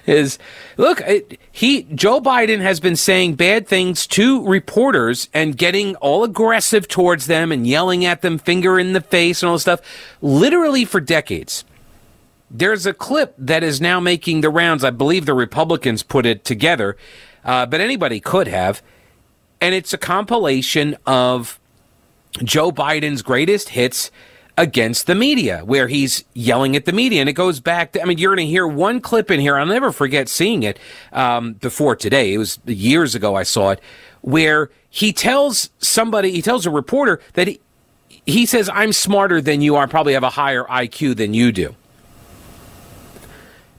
is 0.07 0.39
look, 0.77 1.01
it, 1.01 1.41
he 1.51 1.83
Joe 1.83 2.21
Biden 2.21 2.61
has 2.61 2.79
been 2.79 2.95
saying 2.95 3.35
bad 3.35 3.67
things 3.67 4.07
to 4.07 4.47
reporters 4.47 5.27
and 5.33 5.57
getting 5.57 5.97
all 5.97 6.23
aggressive 6.23 6.87
towards 6.87 7.27
them 7.27 7.51
and 7.51 7.67
yelling 7.67 8.05
at 8.05 8.21
them, 8.21 8.37
finger 8.37 8.79
in 8.79 8.93
the 8.93 9.01
face, 9.01 9.43
and 9.43 9.49
all 9.49 9.55
this 9.55 9.63
stuff, 9.63 9.81
literally 10.21 10.85
for 10.85 11.01
decades. 11.01 11.65
There's 12.49 12.85
a 12.85 12.93
clip 12.93 13.35
that 13.37 13.61
is 13.61 13.81
now 13.81 13.99
making 13.99 14.39
the 14.39 14.49
rounds. 14.49 14.85
I 14.85 14.91
believe 14.91 15.25
the 15.25 15.33
Republicans 15.33 16.01
put 16.01 16.25
it 16.25 16.45
together, 16.45 16.95
uh, 17.43 17.65
but 17.65 17.81
anybody 17.81 18.21
could 18.21 18.47
have 18.47 18.81
and 19.63 19.73
it's 19.73 19.93
a 19.93 19.97
compilation 19.97 20.97
of 21.05 21.57
Joe 22.43 22.69
Biden's 22.69 23.21
greatest 23.21 23.69
hits 23.69 24.11
against 24.57 25.07
the 25.07 25.15
media, 25.15 25.61
where 25.63 25.87
he's 25.87 26.25
yelling 26.33 26.75
at 26.75 26.83
the 26.83 26.91
media. 26.91 27.21
And 27.21 27.29
it 27.29 27.33
goes 27.33 27.61
back 27.61 27.93
to, 27.93 28.01
I 28.01 28.05
mean, 28.05 28.17
you're 28.17 28.35
going 28.35 28.45
to 28.45 28.51
hear 28.51 28.67
one 28.67 28.99
clip 28.99 29.31
in 29.31 29.39
here. 29.39 29.57
I'll 29.57 29.65
never 29.65 29.93
forget 29.93 30.27
seeing 30.27 30.63
it 30.63 30.77
um, 31.13 31.53
before 31.53 31.95
today. 31.95 32.33
It 32.33 32.39
was 32.39 32.59
years 32.65 33.15
ago 33.15 33.35
I 33.35 33.43
saw 33.43 33.69
it, 33.69 33.79
where 34.19 34.69
he 34.89 35.13
tells 35.13 35.69
somebody, 35.79 36.31
he 36.31 36.41
tells 36.41 36.65
a 36.65 36.69
reporter 36.69 37.21
that 37.35 37.47
he, 37.47 37.61
he 38.25 38.45
says, 38.45 38.69
I'm 38.73 38.91
smarter 38.91 39.39
than 39.39 39.61
you 39.61 39.77
are, 39.77 39.87
probably 39.87 40.11
have 40.11 40.23
a 40.23 40.29
higher 40.29 40.65
IQ 40.65 41.15
than 41.15 41.33
you 41.33 41.53
do. 41.53 41.73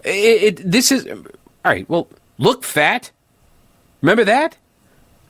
It, 0.03 0.61
it, 0.61 0.71
this 0.71 0.91
is, 0.91 1.07
all 1.07 1.25
right, 1.63 1.87
well, 1.91 2.09
look 2.39 2.65
fat. 2.65 3.11
Remember 4.01 4.25
that? 4.25 4.57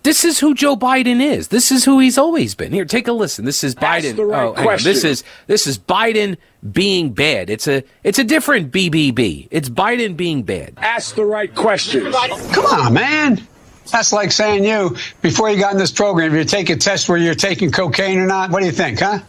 This 0.04 0.23
is 0.23 0.38
who 0.38 0.54
Joe 0.54 0.76
Biden 0.76 1.23
is. 1.23 1.49
This 1.49 1.73
is 1.73 1.87
who 1.87 1.99
he's 1.99 2.18
always 2.18 2.54
been. 2.54 2.73
Here, 2.73 2.84
take 2.84 3.08
a 3.08 3.12
listen. 3.12 3.46
This 3.46 3.64
is 3.64 3.75
Biden. 3.75 4.18
Right 4.18 4.52
oh, 4.54 4.76
this 4.76 5.02
is 5.02 5.25
this 5.46 5.66
is 5.66 5.78
Biden 5.78 6.37
being 6.73 7.14
bad. 7.14 7.49
It's 7.49 7.66
a 7.66 7.82
it's 8.02 8.18
a 8.18 8.25
different 8.25 8.70
BBB. 8.70 9.49
It's 9.50 9.70
Biden 9.70 10.14
being 10.14 10.42
bad. 10.42 10.75
Ask 10.76 11.14
the 11.14 11.25
right 11.25 11.52
questions. 11.54 12.14
Come 12.52 12.66
on, 12.66 12.92
man. 12.92 13.49
That's 13.90 14.12
like 14.12 14.30
saying 14.30 14.64
you, 14.64 14.96
before 15.23 15.50
you 15.50 15.58
got 15.58 15.73
in 15.73 15.78
this 15.78 15.92
program, 15.92 16.34
if 16.34 16.38
you 16.38 16.44
take 16.44 16.68
a 16.68 16.76
test 16.76 17.08
where 17.08 17.18
you're 17.18 17.34
taking 17.34 17.70
cocaine 17.70 18.18
or 18.18 18.26
not, 18.26 18.50
what 18.50 18.61
do 18.61 18.66
you 18.66 18.73
think, 18.73 19.00
huh? 19.00 19.20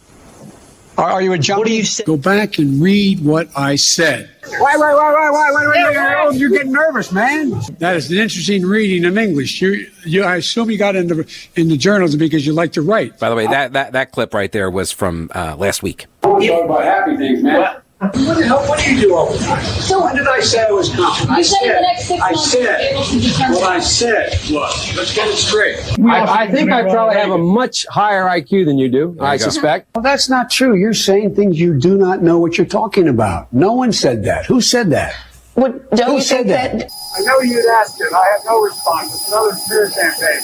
Are, 0.98 1.10
are 1.10 1.22
you 1.22 1.32
a 1.32 1.38
junkie? 1.38 1.58
What 1.58 1.66
do 1.68 1.74
you 1.74 1.84
say? 1.84 2.04
Go 2.04 2.16
back 2.16 2.58
and 2.58 2.80
read 2.80 3.24
what 3.24 3.48
I 3.56 3.76
said. 3.76 4.30
Why, 4.48 4.76
why, 4.76 4.94
why, 4.94 5.12
why, 5.12 5.30
why, 5.30 5.50
why, 5.50 5.66
why, 5.66 6.24
why, 6.24 6.30
You're 6.36 6.50
getting 6.50 6.72
nervous, 6.72 7.12
man. 7.12 7.50
That 7.78 7.96
is 7.96 8.10
an 8.10 8.18
interesting 8.18 8.64
reading 8.64 9.04
in 9.04 9.18
English. 9.18 9.60
You, 9.60 9.90
you, 10.04 10.24
I 10.24 10.36
assume 10.36 10.70
you 10.70 10.78
got 10.78 10.96
into 10.96 11.26
into 11.54 11.76
journalism 11.76 12.18
because 12.18 12.46
you 12.46 12.52
like 12.52 12.72
to 12.72 12.82
write. 12.82 13.18
By 13.18 13.28
the 13.28 13.34
way, 13.34 13.46
that 13.46 13.74
that, 13.74 13.92
that 13.92 14.12
clip 14.12 14.32
right 14.32 14.50
there 14.50 14.70
was 14.70 14.92
from 14.92 15.30
uh, 15.34 15.56
last 15.56 15.82
week. 15.82 16.06
Talk 16.22 16.42
about 16.42 16.84
happy 16.84 17.16
things, 17.16 17.42
man. 17.42 17.82
What 17.98 18.12
the 18.12 18.44
hell? 18.46 18.58
What 18.68 18.78
do 18.78 18.94
you 18.94 19.00
do 19.00 19.14
all 19.14 19.32
the 19.32 19.38
time? 19.38 19.64
So 19.64 20.04
when 20.04 20.16
did 20.16 20.26
I 20.28 20.40
say 20.40 20.62
I 20.66 20.70
was 20.70 20.94
confident? 20.94 21.30
I 21.30 21.40
said 21.40 21.62
in 21.62 21.68
the 21.76 21.80
next 21.80 22.04
six 22.08 22.22
I 22.22 22.30
months 22.32 22.52
you'll 22.54 22.62
be 22.62 22.66
said. 22.68 22.80
able 22.92 23.04
to 23.04 23.20
determine- 23.20 23.54
What 23.54 23.62
I 23.72 23.80
said 23.80 24.32
was. 24.50 24.96
Let's 24.96 25.14
get 25.14 25.28
it 25.28 25.36
straight. 25.36 25.78
I, 26.04 26.42
I 26.42 26.50
think 26.50 26.70
I 26.70 26.82
probably 26.82 27.16
have 27.16 27.30
a 27.30 27.38
much 27.38 27.86
higher 27.88 28.24
IQ 28.26 28.66
than 28.66 28.76
you 28.76 28.90
do, 28.90 29.16
I 29.18 29.34
you 29.34 29.38
go. 29.38 29.44
suspect. 29.46 29.88
Well, 29.94 30.02
that's 30.02 30.28
not 30.28 30.50
true. 30.50 30.76
You're 30.76 30.92
saying 30.92 31.34
things 31.36 31.58
you 31.58 31.78
do 31.78 31.96
not 31.96 32.22
know 32.22 32.38
what 32.38 32.58
you're 32.58 32.66
talking 32.66 33.08
about. 33.08 33.50
No 33.52 33.72
one 33.72 33.92
said 33.92 34.24
that. 34.24 34.44
Who 34.44 34.60
said 34.60 34.90
that? 34.90 35.14
Would, 35.54 35.88
don't 35.92 36.08
Who 36.10 36.14
you 36.16 36.20
said 36.20 36.36
think 36.44 36.48
that? 36.48 36.78
that? 36.80 36.90
I 37.16 37.20
know 37.22 37.40
you'd 37.40 37.64
asked 37.80 37.98
it. 37.98 38.12
I 38.12 38.26
have 38.32 38.44
no 38.44 38.60
response. 38.60 39.14
It's 39.14 39.28
another 39.28 39.52
smear 39.54 39.88
campaign. 39.88 40.42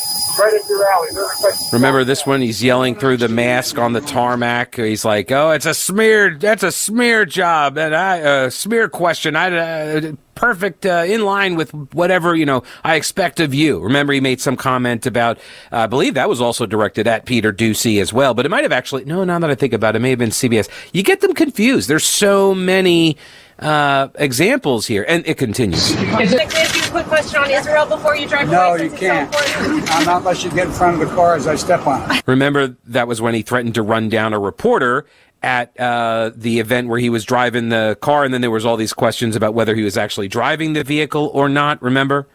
Remember 1.73 2.05
this 2.05 2.27
one? 2.27 2.41
He's 2.41 2.63
yelling 2.63 2.95
through 2.95 3.19
the 3.19 3.29
mask 3.29 3.79
on 3.79 3.93
the 3.93 4.01
tarmac. 4.01 4.77
He's 4.77 5.05
like, 5.05 5.31
"Oh, 5.31 5.51
it's 5.51 5.67
a 5.67 5.75
smear. 5.75 6.37
That's 6.37 6.63
a 6.63 6.73
smear 6.73 7.25
job, 7.25 7.77
and 7.79 7.95
I 7.95 8.17
a 8.19 8.47
uh, 8.47 8.51
smear 8.51 8.89
question. 8.89 9.37
I 9.37 9.57
uh, 9.57 10.13
perfect 10.35 10.87
uh, 10.87 11.05
in 11.07 11.25
line 11.25 11.57
with 11.57 11.73
whatever 11.93 12.35
you 12.35 12.47
know 12.47 12.63
I 12.85 12.95
expect 12.95 13.41
of 13.41 13.53
you." 13.53 13.81
Remember, 13.81 14.13
he 14.13 14.21
made 14.21 14.41
some 14.41 14.57
comment 14.57 15.07
about. 15.07 15.39
Uh, 15.71 15.79
I 15.79 15.87
believe 15.87 16.15
that 16.15 16.29
was 16.29 16.41
also 16.41 16.67
directed 16.67 17.07
at 17.07 17.27
Peter 17.27 17.53
Doocy 17.53 18.01
as 18.01 18.13
well, 18.13 18.35
but 18.35 18.47
it 18.47 18.51
might 18.51 18.63
have 18.63 18.73
actually. 18.73 19.05
No, 19.05 19.25
now 19.25 19.39
that 19.39 19.51
I 19.51 19.55
think 19.55 19.73
about 19.73 19.95
it, 19.95 19.99
it 19.99 20.03
may 20.03 20.11
have 20.11 20.19
been 20.19 20.31
CBS. 20.31 20.69
You 20.93 21.03
get 21.03 21.21
them 21.21 21.35
confused. 21.35 21.89
There's 21.89 22.07
so 22.07 22.55
many 22.55 23.17
uh, 23.59 24.09
examples 24.17 24.87
here, 24.87 25.05
and 25.09 25.27
it 25.27 25.39
continues. 25.39 25.95
Can 25.95 26.15
I 26.17 26.23
ask 26.23 26.75
you 26.77 26.83
a 26.83 26.91
quick 26.91 27.07
question 27.07 27.41
on 27.41 27.51
Israel 27.51 27.87
before 27.87 28.17
you 28.17 28.27
drive 28.27 28.49
No, 28.51 28.75
away? 28.75 28.85
you 28.85 28.91
can't. 28.91 29.33
It's 29.33 29.53
so 29.53 29.61
important? 29.65 30.07
Not 30.07 30.19
unless 30.19 30.45
you 30.45 30.51
get 30.51 30.67
in 30.67 30.73
front 30.73 31.01
of 31.01 31.09
the 31.09 31.15
car 31.15 31.35
as 31.37 31.47
I 31.47 31.55
step 31.57 31.87
on 31.87 32.11
it. 32.11 32.23
Remember, 32.27 32.77
that 32.87 33.07
was 33.09 33.21
when 33.21 33.35
he 33.35 33.43
threatened 33.43 33.75
to 33.75 33.83
run 33.83 34.09
down 34.09 34.33
a 34.33 34.39
reporter 34.39 35.07
at 35.43 35.79
uh, 35.81 36.31
the 36.37 36.61
event 36.61 36.89
where 36.89 36.99
he 37.01 37.11
was 37.11 37.25
driving 37.25 37.69
the 37.69 37.97
car, 38.01 38.25
and 38.25 38.33
then 38.33 38.41
there 38.41 38.51
was 38.51 38.65
all 38.65 38.77
these 38.77 38.93
questions 38.93 39.35
about 39.37 39.55
whether 39.55 39.75
he 39.75 39.83
was 39.83 39.97
actually 39.97 40.29
driving 40.29 40.73
the 40.73 40.85
vehicle 40.85 41.31
or 41.35 41.49
not. 41.49 41.83
Remember? 41.83 42.29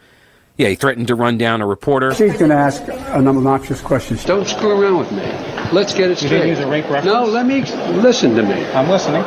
Yeah, 0.57 0.69
he 0.69 0.75
threatened 0.75 1.07
to 1.07 1.15
run 1.15 1.37
down 1.37 1.61
a 1.61 1.67
reporter. 1.67 2.13
She's 2.15 2.33
going 2.37 2.49
to 2.49 2.55
ask 2.57 2.81
an 2.87 3.27
obnoxious 3.27 3.79
question. 3.79 4.17
Don't 4.25 4.47
screw 4.47 4.81
around 4.81 4.97
with 4.97 5.11
me. 5.11 5.23
Let's 5.71 5.93
get 5.93 6.11
it 6.11 6.17
straight. 6.17 6.47
use 6.47 6.59
a 6.59 6.67
rape 6.67 6.85
reference? 6.85 7.05
No, 7.05 7.25
let 7.25 7.45
me 7.45 7.61
listen 8.01 8.35
to 8.35 8.43
me. 8.43 8.65
I'm 8.67 8.89
listening. 8.89 9.23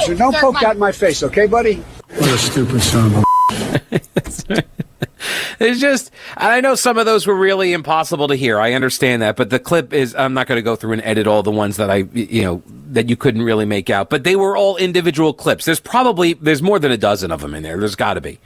So 0.00 0.14
don't 0.14 0.34
poke 0.36 0.60
that 0.60 0.72
in 0.74 0.78
my 0.78 0.92
face, 0.92 1.22
okay, 1.22 1.46
buddy? 1.46 1.74
What 1.74 2.28
a 2.28 2.38
stupid 2.38 2.80
son 2.82 3.14
of 3.14 3.24
a 3.92 4.64
It's 5.60 5.78
just, 5.78 6.10
and 6.38 6.50
I 6.50 6.60
know 6.60 6.74
some 6.74 6.96
of 6.96 7.04
those 7.04 7.26
were 7.26 7.34
really 7.34 7.74
impossible 7.74 8.28
to 8.28 8.34
hear. 8.34 8.58
I 8.58 8.72
understand 8.72 9.20
that, 9.20 9.36
but 9.36 9.50
the 9.50 9.58
clip 9.58 9.92
is, 9.92 10.14
I'm 10.14 10.32
not 10.32 10.46
going 10.46 10.56
to 10.56 10.62
go 10.62 10.74
through 10.74 10.92
and 10.92 11.02
edit 11.04 11.26
all 11.26 11.42
the 11.42 11.50
ones 11.50 11.76
that 11.76 11.90
I, 11.90 11.96
you 12.14 12.42
know, 12.42 12.62
that 12.92 13.10
you 13.10 13.16
couldn't 13.16 13.42
really 13.42 13.66
make 13.66 13.90
out, 13.90 14.08
but 14.08 14.24
they 14.24 14.36
were 14.36 14.56
all 14.56 14.78
individual 14.78 15.34
clips. 15.34 15.66
There's 15.66 15.78
probably, 15.78 16.32
there's 16.32 16.62
more 16.62 16.78
than 16.78 16.90
a 16.90 16.96
dozen 16.96 17.30
of 17.30 17.42
them 17.42 17.54
in 17.54 17.62
there. 17.62 17.78
There's 17.78 17.94
got 17.94 18.14
to 18.14 18.22
be. 18.22 18.38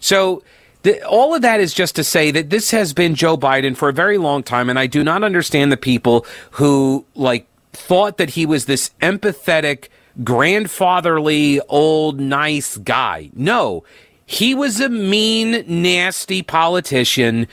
So, 0.00 0.42
the, 0.84 1.02
all 1.02 1.34
of 1.34 1.42
that 1.42 1.60
is 1.60 1.74
just 1.74 1.96
to 1.96 2.04
say 2.04 2.30
that 2.30 2.50
this 2.50 2.70
has 2.70 2.92
been 2.92 3.14
Joe 3.14 3.36
Biden 3.36 3.76
for 3.76 3.88
a 3.88 3.92
very 3.92 4.18
long 4.18 4.42
time, 4.42 4.70
and 4.70 4.78
I 4.78 4.86
do 4.86 5.02
not 5.02 5.24
understand 5.24 5.72
the 5.72 5.76
people 5.76 6.26
who, 6.52 7.04
like, 7.14 7.46
thought 7.72 8.18
that 8.18 8.30
he 8.30 8.46
was 8.46 8.66
this 8.66 8.90
empathetic, 9.00 9.88
grandfatherly, 10.22 11.60
old, 11.68 12.20
nice 12.20 12.76
guy. 12.76 13.30
No, 13.34 13.82
he 14.26 14.54
was 14.54 14.80
a 14.80 14.90
mean, 14.90 15.64
nasty 15.66 16.42
politician 16.42 17.48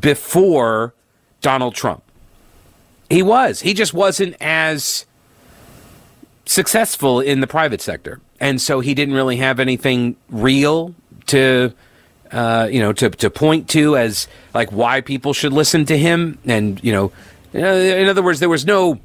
before 0.00 0.94
Donald 1.40 1.74
Trump. 1.74 2.04
He 3.10 3.22
was. 3.22 3.60
He 3.60 3.74
just 3.74 3.94
wasn't 3.94 4.36
as 4.40 5.06
successful 6.44 7.20
in 7.20 7.40
the 7.40 7.46
private 7.46 7.80
sector. 7.80 8.20
And 8.38 8.60
so 8.60 8.78
he 8.78 8.94
didn't 8.94 9.14
really 9.14 9.36
have 9.36 9.58
anything 9.58 10.16
real 10.30 10.94
to 11.26 11.72
uh, 12.32 12.68
you 12.70 12.80
know, 12.80 12.92
to, 12.92 13.10
to 13.10 13.30
point 13.30 13.68
to 13.70 13.96
as 13.96 14.28
like 14.54 14.70
why 14.70 15.00
people 15.00 15.32
should 15.32 15.52
listen 15.52 15.84
to 15.86 15.98
him. 15.98 16.38
And, 16.46 16.82
you 16.82 16.92
know, 16.92 17.12
in 17.52 18.08
other 18.08 18.22
words, 18.22 18.40
there 18.40 18.48
was 18.48 18.66
no 18.66 19.00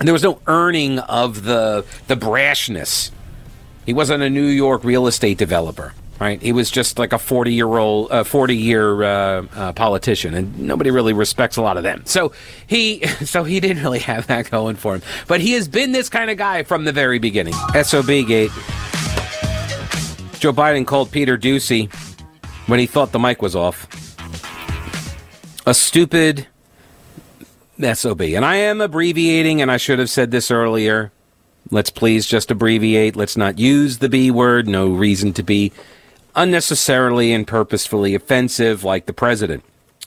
there 0.00 0.12
was 0.12 0.22
no 0.22 0.40
earning 0.46 0.98
of 0.98 1.44
the 1.44 1.84
the 2.06 2.16
brashness. 2.16 3.10
He 3.84 3.92
wasn't 3.92 4.22
a 4.22 4.30
New 4.30 4.46
York 4.46 4.84
real 4.84 5.06
estate 5.06 5.38
developer, 5.38 5.94
right? 6.20 6.40
He 6.42 6.52
was 6.52 6.70
just 6.70 6.98
like 6.98 7.12
a 7.12 7.18
forty 7.18 7.54
year 7.54 7.76
old, 7.76 8.10
uh, 8.10 8.24
forty 8.24 8.56
year 8.56 9.02
uh, 9.02 9.46
uh, 9.54 9.72
politician, 9.72 10.34
and 10.34 10.58
nobody 10.58 10.90
really 10.90 11.12
respects 11.12 11.56
a 11.56 11.62
lot 11.62 11.76
of 11.76 11.82
them. 11.82 12.02
So 12.04 12.32
he, 12.66 13.06
so 13.24 13.44
he 13.44 13.60
didn't 13.60 13.82
really 13.82 14.00
have 14.00 14.26
that 14.26 14.50
going 14.50 14.76
for 14.76 14.94
him. 14.96 15.02
But 15.28 15.40
he 15.40 15.52
has 15.52 15.68
been 15.68 15.92
this 15.92 16.08
kind 16.08 16.30
of 16.30 16.36
guy 16.36 16.62
from 16.62 16.84
the 16.84 16.92
very 16.92 17.18
beginning. 17.18 17.54
Sob 17.82 18.06
gate. 18.06 18.50
Joe 20.38 20.52
Biden 20.52 20.86
called 20.86 21.10
Peter 21.10 21.38
Doocy 21.38 21.90
when 22.66 22.78
he 22.78 22.86
thought 22.86 23.12
the 23.12 23.18
mic 23.18 23.42
was 23.42 23.56
off. 23.56 23.86
A 25.66 25.74
stupid 25.74 26.46
SOB. 27.80 28.22
And 28.22 28.44
I 28.44 28.56
am 28.56 28.80
abbreviating, 28.80 29.60
and 29.60 29.70
I 29.70 29.76
should 29.76 29.98
have 29.98 30.10
said 30.10 30.30
this 30.30 30.50
earlier. 30.50 31.12
Let's 31.70 31.90
please 31.90 32.26
just 32.26 32.50
abbreviate. 32.50 33.16
Let's 33.16 33.36
not 33.36 33.58
use 33.58 33.98
the 33.98 34.08
B 34.08 34.30
word. 34.30 34.68
No 34.68 34.88
reason 34.88 35.32
to 35.34 35.42
be 35.42 35.72
unnecessarily 36.34 37.32
and 37.32 37.46
purposefully 37.46 38.14
offensive 38.14 38.84
like 38.84 39.06
the 39.06 39.12
president. 39.12 39.64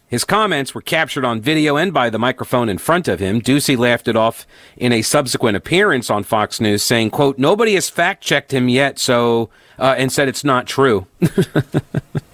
His 0.08 0.24
comments 0.24 0.74
were 0.74 0.82
captured 0.82 1.24
on 1.24 1.40
video 1.40 1.78
and 1.78 1.94
by 1.94 2.10
the 2.10 2.18
microphone 2.18 2.68
in 2.68 2.80
front 2.80 3.08
of 3.08 3.20
him. 3.20 3.42
Doocy 3.42 3.78
laughed 3.78 4.08
it 4.08 4.16
off 4.16 4.48
in 4.76 4.92
a 4.92 5.04
subsequent 5.04 5.56
appearance 5.56 6.10
on 6.10 6.24
Fox 6.24 6.60
News, 6.60 6.82
saying, 6.82 7.12
quote, 7.12 7.38
nobody 7.38 7.76
has 7.76 7.92
fact 7.92 8.24
checked 8.24 8.52
him 8.52 8.70
yet, 8.70 8.98
so, 8.98 9.52
uh, 9.78 9.96
and 9.98 10.12
said 10.12 10.28
it's 10.28 10.44
not 10.44 10.66
true. 10.66 11.06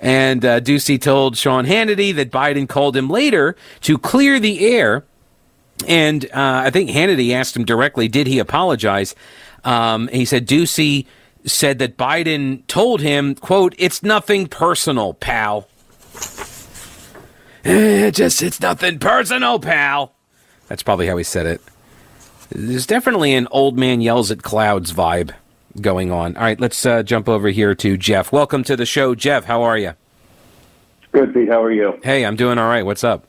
and 0.00 0.44
uh, 0.44 0.60
Doocy 0.60 1.00
told 1.00 1.36
Sean 1.36 1.66
Hannity 1.66 2.14
that 2.14 2.30
Biden 2.30 2.68
called 2.68 2.96
him 2.96 3.08
later 3.08 3.56
to 3.82 3.98
clear 3.98 4.40
the 4.40 4.66
air. 4.66 5.04
And 5.86 6.24
uh, 6.26 6.62
I 6.64 6.70
think 6.70 6.90
Hannity 6.90 7.32
asked 7.32 7.56
him 7.56 7.64
directly, 7.64 8.08
did 8.08 8.26
he 8.26 8.38
apologize? 8.38 9.14
Um, 9.64 10.08
he 10.08 10.24
said 10.24 10.46
Doocy 10.46 11.06
said 11.44 11.78
that 11.78 11.96
Biden 11.96 12.66
told 12.66 13.00
him, 13.00 13.34
quote, 13.34 13.74
it's 13.78 14.02
nothing 14.02 14.46
personal, 14.46 15.14
pal. 15.14 15.68
Eh, 17.64 18.12
just, 18.12 18.42
it's 18.42 18.60
nothing 18.60 19.00
personal, 19.00 19.58
pal. 19.58 20.14
That's 20.68 20.84
probably 20.84 21.08
how 21.08 21.16
he 21.16 21.24
said 21.24 21.46
it. 21.46 21.60
There's 22.50 22.86
definitely 22.86 23.34
an 23.34 23.48
old 23.50 23.76
man 23.76 24.00
yells 24.00 24.30
at 24.30 24.44
clouds 24.44 24.92
vibe 24.92 25.32
going 25.80 26.10
on. 26.10 26.36
All 26.36 26.42
right, 26.42 26.60
let's 26.60 26.84
uh, 26.84 27.02
jump 27.02 27.28
over 27.28 27.48
here 27.48 27.74
to 27.74 27.96
Jeff. 27.96 28.32
Welcome 28.32 28.64
to 28.64 28.76
the 28.76 28.86
show, 28.86 29.14
Jeff. 29.14 29.44
How 29.44 29.62
are 29.62 29.78
you? 29.78 29.94
Good, 31.12 31.32
Pete. 31.32 31.48
How 31.48 31.62
are 31.62 31.72
you? 31.72 31.98
Hey, 32.02 32.24
I'm 32.24 32.36
doing 32.36 32.58
all 32.58 32.68
right. 32.68 32.84
What's 32.84 33.04
up? 33.04 33.26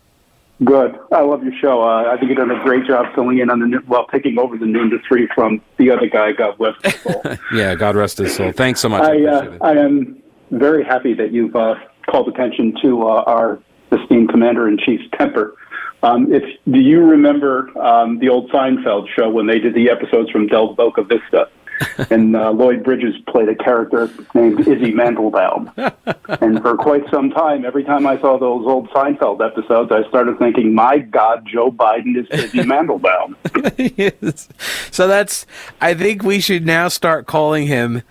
Good. 0.63 0.97
I 1.11 1.21
love 1.21 1.43
your 1.43 1.53
show. 1.61 1.83
Uh, 1.83 2.11
I 2.11 2.17
think 2.17 2.29
you've 2.29 2.37
done 2.37 2.49
a 2.49 2.63
great 2.63 2.87
job 2.87 3.13
filling 3.13 3.37
in 3.37 3.51
on 3.51 3.59
the 3.59 3.79
well, 3.87 4.07
taking 4.07 4.39
over 4.39 4.57
the 4.57 4.65
noon 4.65 4.89
to 4.89 4.97
three 5.07 5.27
from 5.35 5.61
the 5.77 5.91
other 5.91 6.07
guy. 6.07 6.31
God 6.31 6.55
rest 6.59 6.83
his 6.83 6.95
soul. 7.01 7.23
yeah, 7.53 7.75
God 7.75 7.95
rest 7.95 8.17
his 8.17 8.35
soul. 8.35 8.51
Thanks 8.51 8.79
so 8.79 8.89
much. 8.89 9.03
I, 9.03 9.23
uh, 9.23 9.57
I 9.61 9.73
am 9.73 10.21
very 10.49 10.83
happy 10.83 11.13
that 11.13 11.31
you've 11.31 11.55
uh, 11.55 11.75
called 12.09 12.27
attention 12.27 12.73
to 12.81 13.03
uh, 13.03 13.23
our 13.27 13.59
esteemed 13.91 14.29
commander 14.29 14.67
in 14.67 14.79
chief's 14.79 15.05
temper. 15.17 15.55
Um, 16.03 16.31
if 16.33 16.43
do 16.71 16.79
you 16.79 17.01
remember 17.01 17.75
um, 17.77 18.19
the 18.19 18.29
old 18.29 18.49
Seinfeld 18.51 19.07
show 19.15 19.29
when 19.29 19.47
they 19.47 19.59
did 19.59 19.73
the 19.73 19.89
episodes 19.89 20.29
from 20.31 20.47
Del 20.47 20.73
Boca 20.73 21.03
Vista? 21.03 21.49
and 22.09 22.35
uh, 22.35 22.51
Lloyd 22.51 22.83
Bridges 22.83 23.15
played 23.27 23.49
a 23.49 23.55
character 23.55 24.09
named 24.33 24.61
Izzy 24.61 24.91
Mandelbaum. 24.91 25.71
and 26.41 26.61
for 26.61 26.75
quite 26.75 27.03
some 27.11 27.29
time, 27.29 27.65
every 27.65 27.83
time 27.83 28.07
I 28.07 28.19
saw 28.19 28.37
those 28.37 28.65
old 28.65 28.89
Seinfeld 28.89 29.45
episodes, 29.45 29.91
I 29.91 30.07
started 30.09 30.37
thinking, 30.39 30.73
"My 30.73 30.99
God, 30.99 31.47
Joe 31.51 31.71
Biden 31.71 32.17
is 32.17 32.27
Izzy 32.31 32.59
Mandelbaum." 32.59 33.35
yes. 33.97 34.47
So 34.91 35.07
that's. 35.07 35.45
I 35.81 35.93
think 35.93 36.23
we 36.23 36.39
should 36.39 36.65
now 36.65 36.87
start 36.87 37.27
calling 37.27 37.67
him 37.67 38.03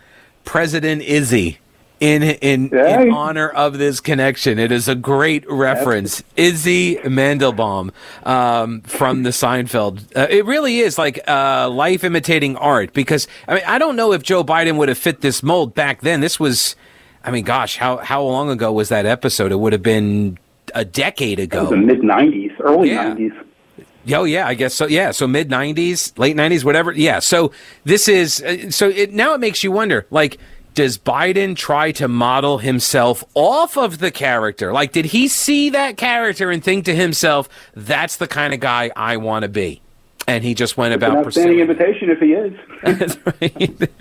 President 0.44 1.02
Izzy 1.02 1.58
in 2.00 2.22
in, 2.22 2.70
Yeah. 2.72 3.00
in 3.02 3.10
honor 3.12 3.48
of 3.48 3.78
this 3.78 4.00
connection. 4.00 4.58
It 4.58 4.70
is 4.70 4.86
a 4.88 4.94
great 4.94 5.50
reference. 5.50 6.22
Izzy 6.36 6.96
Mandelbaum 6.96 7.90
um, 8.24 8.80
from 8.82 9.22
the 9.22 9.30
Seinfeld. 9.30 10.14
Uh, 10.16 10.26
it 10.28 10.44
really 10.44 10.78
is 10.80 10.98
like 10.98 11.20
uh, 11.28 11.70
life 11.70 12.04
imitating 12.04 12.56
art 12.56 12.92
because 12.92 13.26
I 13.48 13.54
mean 13.54 13.62
I 13.66 13.78
don't 13.78 13.96
know 13.96 14.12
if 14.12 14.22
Joe 14.22 14.44
Biden 14.44 14.76
would 14.76 14.88
have 14.88 14.98
fit 14.98 15.20
this 15.22 15.42
mold 15.42 15.74
back 15.74 16.02
then. 16.02 16.20
This 16.20 16.38
was, 16.38 16.76
I 17.24 17.30
mean, 17.30 17.44
gosh, 17.44 17.76
how 17.78 17.96
how 17.98 18.22
long 18.22 18.50
ago 18.50 18.72
was 18.72 18.88
that 18.90 19.06
episode? 19.06 19.50
It 19.52 19.56
would 19.56 19.72
have 19.72 19.82
been 19.82 20.38
a 20.74 20.84
decade 20.84 21.38
ago. 21.40 21.66
the 21.70 21.76
mid 21.76 22.00
'90s, 22.00 22.52
early 22.60 22.90
Yeah. 22.90 23.14
'90s. 23.14 23.32
Oh 24.12 24.22
yeah, 24.24 24.46
I 24.46 24.54
guess 24.54 24.72
so. 24.74 24.86
Yeah, 24.86 25.10
so 25.10 25.26
mid 25.26 25.48
'90s, 25.48 26.16
late 26.18 26.36
'90s, 26.36 26.62
whatever. 26.62 26.92
Yeah. 26.92 27.18
So 27.18 27.50
this 27.84 28.06
is 28.06 28.40
uh, 28.42 28.70
so 28.70 28.88
it 28.90 29.12
now 29.12 29.32
it 29.34 29.40
makes 29.40 29.64
you 29.64 29.72
wonder, 29.72 30.06
like. 30.10 30.36
Does 30.76 30.98
Biden 30.98 31.56
try 31.56 31.90
to 31.92 32.06
model 32.06 32.58
himself 32.58 33.24
off 33.32 33.78
of 33.78 33.98
the 33.98 34.10
character? 34.10 34.74
Like, 34.74 34.92
did 34.92 35.06
he 35.06 35.26
see 35.26 35.70
that 35.70 35.96
character 35.96 36.50
and 36.50 36.62
think 36.62 36.84
to 36.84 36.94
himself, 36.94 37.48
"That's 37.74 38.18
the 38.18 38.28
kind 38.28 38.52
of 38.52 38.60
guy 38.60 38.90
I 38.94 39.16
want 39.16 39.44
to 39.44 39.48
be," 39.48 39.80
and 40.28 40.44
he 40.44 40.52
just 40.54 40.76
went 40.76 40.92
An 40.92 41.02
about 41.02 41.16
outstanding 41.24 41.66
pursuing. 41.66 41.70
invitation 41.70 42.10
if 42.10 42.18
he 42.20 42.34
is. 42.34 42.52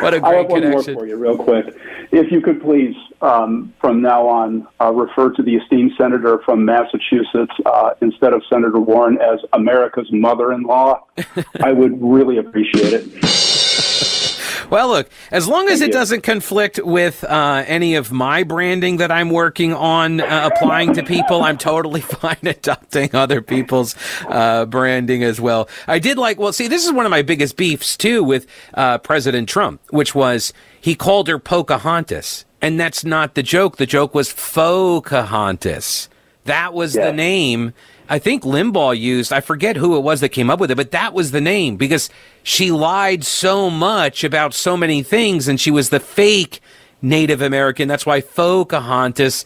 What 0.00 0.14
a 0.14 0.16
I 0.24 0.30
great 0.30 0.36
have 0.36 0.50
one 0.50 0.70
more 0.70 0.82
for 0.82 1.06
you, 1.06 1.16
real 1.16 1.36
quick. 1.36 1.66
If 2.10 2.32
you 2.32 2.40
could 2.40 2.60
please, 2.62 2.96
um, 3.22 3.72
from 3.80 4.02
now 4.02 4.26
on, 4.26 4.66
uh, 4.80 4.90
refer 4.92 5.30
to 5.30 5.42
the 5.42 5.54
esteemed 5.54 5.92
senator 5.96 6.40
from 6.44 6.64
Massachusetts 6.64 7.52
uh, 7.64 7.90
instead 8.00 8.32
of 8.32 8.42
Senator 8.50 8.80
Warren 8.80 9.18
as 9.18 9.38
America's 9.52 10.08
mother-in-law, 10.10 11.00
I 11.62 11.72
would 11.72 12.02
really 12.02 12.38
appreciate 12.38 12.92
it. 12.92 13.49
Well, 14.70 14.88
look, 14.88 15.10
as 15.32 15.48
long 15.48 15.68
as 15.68 15.80
Thank 15.80 15.90
it 15.90 15.94
you. 15.94 16.00
doesn't 16.00 16.22
conflict 16.22 16.78
with 16.82 17.24
uh, 17.24 17.64
any 17.66 17.96
of 17.96 18.12
my 18.12 18.44
branding 18.44 18.98
that 18.98 19.10
I'm 19.10 19.28
working 19.30 19.74
on 19.74 20.20
uh, 20.20 20.50
applying 20.52 20.94
to 20.94 21.02
people, 21.02 21.42
I'm 21.42 21.58
totally 21.58 22.00
fine 22.22 22.36
adopting 22.42 23.14
other 23.14 23.42
people's 23.42 23.96
uh, 24.28 24.66
branding 24.66 25.24
as 25.24 25.40
well. 25.40 25.68
I 25.88 25.98
did 25.98 26.18
like, 26.18 26.38
well, 26.38 26.52
see, 26.52 26.68
this 26.68 26.86
is 26.86 26.92
one 26.92 27.04
of 27.04 27.10
my 27.10 27.22
biggest 27.22 27.56
beefs 27.56 27.96
too 27.96 28.22
with 28.22 28.46
uh, 28.74 28.98
President 28.98 29.48
Trump, 29.48 29.80
which 29.90 30.14
was 30.14 30.52
he 30.80 30.94
called 30.94 31.26
her 31.28 31.38
Pocahontas. 31.40 32.44
And 32.62 32.78
that's 32.78 33.04
not 33.04 33.34
the 33.34 33.42
joke. 33.42 33.78
The 33.78 33.86
joke 33.86 34.14
was 34.14 34.32
Pocahontas. 34.32 36.08
That 36.44 36.74
was 36.74 36.94
Yeah. 36.94 37.06
the 37.06 37.12
name 37.12 37.72
I 38.10 38.18
think 38.18 38.42
Limbaugh 38.42 38.98
used. 38.98 39.32
I 39.32 39.40
forget 39.40 39.76
who 39.76 39.96
it 39.96 40.00
was 40.00 40.20
that 40.20 40.30
came 40.30 40.50
up 40.50 40.58
with 40.58 40.72
it, 40.72 40.76
but 40.76 40.90
that 40.90 41.14
was 41.14 41.30
the 41.30 41.40
name 41.40 41.76
because 41.76 42.10
she 42.42 42.72
lied 42.72 43.24
so 43.24 43.70
much 43.70 44.24
about 44.24 44.52
so 44.52 44.76
many 44.76 45.04
things 45.04 45.46
and 45.46 45.60
she 45.60 45.70
was 45.70 45.90
the 45.90 46.00
fake 46.00 46.60
Native 47.00 47.40
American. 47.40 47.86
That's 47.86 48.04
why 48.04 48.20
Pocahontas 48.20 49.44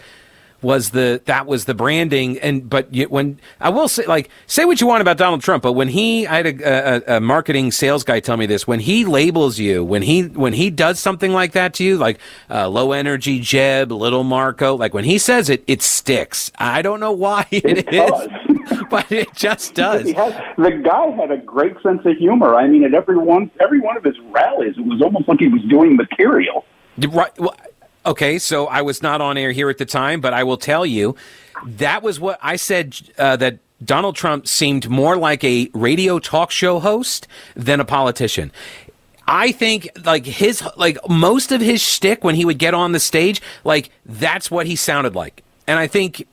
was 0.64 0.90
the 0.90 1.22
that 1.26 1.46
was 1.46 1.66
the 1.66 1.74
branding 1.74 2.38
and 2.40 2.68
but 2.68 2.88
when 3.08 3.38
I 3.60 3.70
will 3.70 3.88
say 3.88 4.06
like 4.06 4.30
say 4.46 4.64
what 4.64 4.80
you 4.80 4.86
want 4.86 5.02
about 5.02 5.16
Donald 5.16 5.42
Trump 5.42 5.62
but 5.62 5.72
when 5.72 5.88
he 5.88 6.26
I 6.26 6.36
had 6.38 6.46
a, 6.46 7.12
a, 7.12 7.16
a 7.16 7.20
marketing 7.20 7.70
sales 7.70 8.02
guy 8.02 8.20
tell 8.20 8.36
me 8.36 8.46
this 8.46 8.66
when 8.66 8.80
he 8.80 9.04
labels 9.04 9.58
you 9.58 9.84
when 9.84 10.02
he 10.02 10.22
when 10.22 10.54
he 10.54 10.70
does 10.70 10.98
something 10.98 11.32
like 11.32 11.52
that 11.52 11.74
to 11.74 11.84
you 11.84 11.96
like 11.96 12.18
uh, 12.50 12.68
low 12.68 12.92
energy 12.92 13.38
Jeb 13.40 13.92
little 13.92 14.24
Marco 14.24 14.76
like 14.76 14.94
when 14.94 15.04
he 15.04 15.18
says 15.18 15.48
it 15.48 15.62
it 15.66 15.82
sticks 15.82 16.50
I 16.58 16.82
don't 16.82 17.00
know 17.00 17.12
why 17.12 17.46
It 17.52 17.78
it 17.78 17.94
is 17.94 18.54
but 18.90 19.10
it 19.12 19.34
just 19.34 19.74
does 19.74 20.10
has, 20.12 20.34
the 20.56 20.70
guy 20.70 21.10
had 21.10 21.30
a 21.30 21.38
great 21.38 21.74
sense 21.82 22.00
of 22.04 22.16
humor. 22.16 22.54
I 22.54 22.66
mean, 22.66 22.84
at 22.84 22.94
every 22.94 23.18
one, 23.18 23.50
every 23.60 23.80
one 23.80 23.96
of 23.96 24.04
his 24.04 24.18
rallies, 24.30 24.74
it 24.76 24.84
was 24.84 25.02
almost 25.02 25.28
like 25.28 25.38
he 25.40 25.48
was 25.48 25.62
doing 25.62 25.96
material. 25.96 26.64
Right. 26.98 27.36
Well, 27.38 27.56
okay, 28.06 28.38
so 28.38 28.66
I 28.66 28.82
was 28.82 29.02
not 29.02 29.20
on 29.20 29.36
air 29.36 29.52
here 29.52 29.70
at 29.70 29.78
the 29.78 29.86
time, 29.86 30.20
but 30.20 30.32
I 30.32 30.44
will 30.44 30.56
tell 30.56 30.84
you 30.84 31.16
that 31.64 32.02
was 32.02 32.20
what 32.20 32.38
I 32.42 32.56
said 32.56 32.96
uh, 33.18 33.36
that 33.36 33.58
Donald 33.84 34.16
Trump 34.16 34.46
seemed 34.46 34.88
more 34.88 35.16
like 35.16 35.42
a 35.44 35.70
radio 35.74 36.18
talk 36.18 36.50
show 36.50 36.78
host 36.78 37.26
than 37.54 37.80
a 37.80 37.84
politician. 37.84 38.52
I 39.26 39.52
think 39.52 39.88
like 40.04 40.26
his 40.26 40.62
like 40.76 40.98
most 41.08 41.50
of 41.50 41.60
his 41.60 41.80
shtick 41.80 42.24
when 42.24 42.34
he 42.34 42.44
would 42.44 42.58
get 42.58 42.74
on 42.74 42.92
the 42.92 43.00
stage, 43.00 43.40
like 43.64 43.90
that's 44.04 44.50
what 44.50 44.66
he 44.66 44.76
sounded 44.76 45.14
like, 45.14 45.42
and 45.66 45.78
I 45.78 45.86
think. 45.86 46.26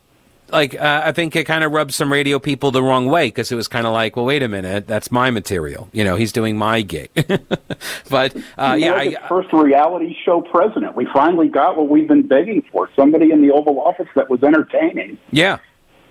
Like 0.52 0.76
uh, 0.80 1.02
I 1.06 1.12
think 1.12 1.36
it 1.36 1.46
kind 1.46 1.64
of 1.64 1.72
rubbed 1.72 1.94
some 1.94 2.12
radio 2.12 2.40
people 2.40 2.72
the 2.72 2.84
wrong 2.84 3.06
way 3.08 3.28
because 3.28 3.52
it 3.52 3.56
was 3.56 3.68
kind 3.68 3.88
of 3.88 3.94
like, 3.94 4.16
well, 4.16 4.26
wait 4.26 4.44
a 4.44 4.48
minute, 4.48 4.88
that's 4.88 5.12
my 5.12 5.30
material. 5.32 5.90
You 5.94 6.04
know, 6.04 6.16
he's 6.16 6.32
doing 6.32 6.58
my 6.58 6.82
gig. 6.82 7.10
but 8.10 8.36
uh, 8.58 8.76
yeah, 8.78 8.94
I, 8.96 9.28
first 9.28 9.52
reality 9.54 10.16
show 10.26 10.42
president. 10.42 10.96
We 10.96 11.08
finally 11.14 11.48
got 11.48 11.78
what 11.78 11.88
we've 11.90 12.08
been 12.08 12.28
begging 12.28 12.64
for: 12.72 12.90
somebody 12.96 13.32
in 13.32 13.42
the 13.42 13.52
Oval 13.52 13.80
Office 13.80 14.08
that 14.16 14.30
was 14.30 14.44
entertaining. 14.44 15.18
Yeah, 15.32 15.60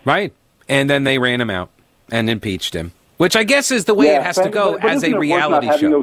right. 0.05 0.33
And 0.68 0.88
then 0.88 1.05
they 1.05 1.18
ran 1.18 1.40
him 1.40 1.50
out 1.50 1.70
and 2.12 2.31
impeached 2.31 2.74
him, 2.74 2.92
which 3.16 3.37
I 3.37 3.44
guess 3.44 3.70
is 3.70 3.85
the 3.85 3.94
way 3.94 4.14
it 4.14 4.22
has 4.22 4.37
to 4.37 4.48
go 4.48 4.72
but- 4.72 4.83
but 4.83 4.90
as 4.90 5.05
a 5.05 5.18
reality 5.18 5.66
show. 5.79 6.03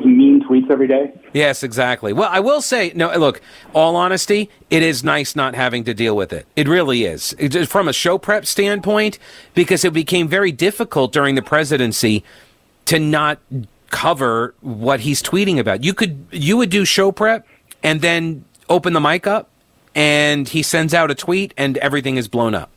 Tweets 0.67 0.71
every 0.71 0.87
day. 0.87 1.11
Yes, 1.33 1.63
exactly. 1.63 2.13
Well, 2.13 2.29
I 2.31 2.39
will 2.39 2.61
say, 2.61 2.91
no, 2.95 3.15
look, 3.17 3.41
all 3.73 3.95
honesty, 3.95 4.49
it 4.69 4.83
is 4.83 5.03
nice 5.03 5.35
not 5.35 5.55
having 5.55 5.83
to 5.85 5.93
deal 5.93 6.15
with 6.15 6.33
it. 6.33 6.45
It 6.55 6.67
really 6.67 7.05
is. 7.05 7.35
It, 7.39 7.67
from 7.67 7.87
a 7.87 7.93
show 7.93 8.17
prep 8.17 8.45
standpoint, 8.45 9.19
because 9.53 9.83
it 9.85 9.93
became 9.93 10.27
very 10.27 10.51
difficult 10.51 11.11
during 11.11 11.35
the 11.35 11.41
presidency 11.41 12.23
to 12.85 12.99
not 12.99 13.39
cover 13.89 14.53
what 14.61 15.01
he's 15.01 15.21
tweeting 15.23 15.59
about. 15.59 15.83
You 15.83 15.93
could, 15.93 16.25
you 16.31 16.57
would 16.57 16.69
do 16.69 16.85
show 16.85 17.11
prep 17.11 17.45
and 17.83 18.01
then 18.01 18.43
open 18.69 18.93
the 18.93 18.99
mic 19.01 19.27
up 19.27 19.49
and 19.95 20.47
he 20.47 20.61
sends 20.61 20.93
out 20.93 21.09
a 21.09 21.15
tweet 21.15 21.53
and 21.57 21.77
everything 21.77 22.17
is 22.17 22.27
blown 22.27 22.53
up. 22.53 22.69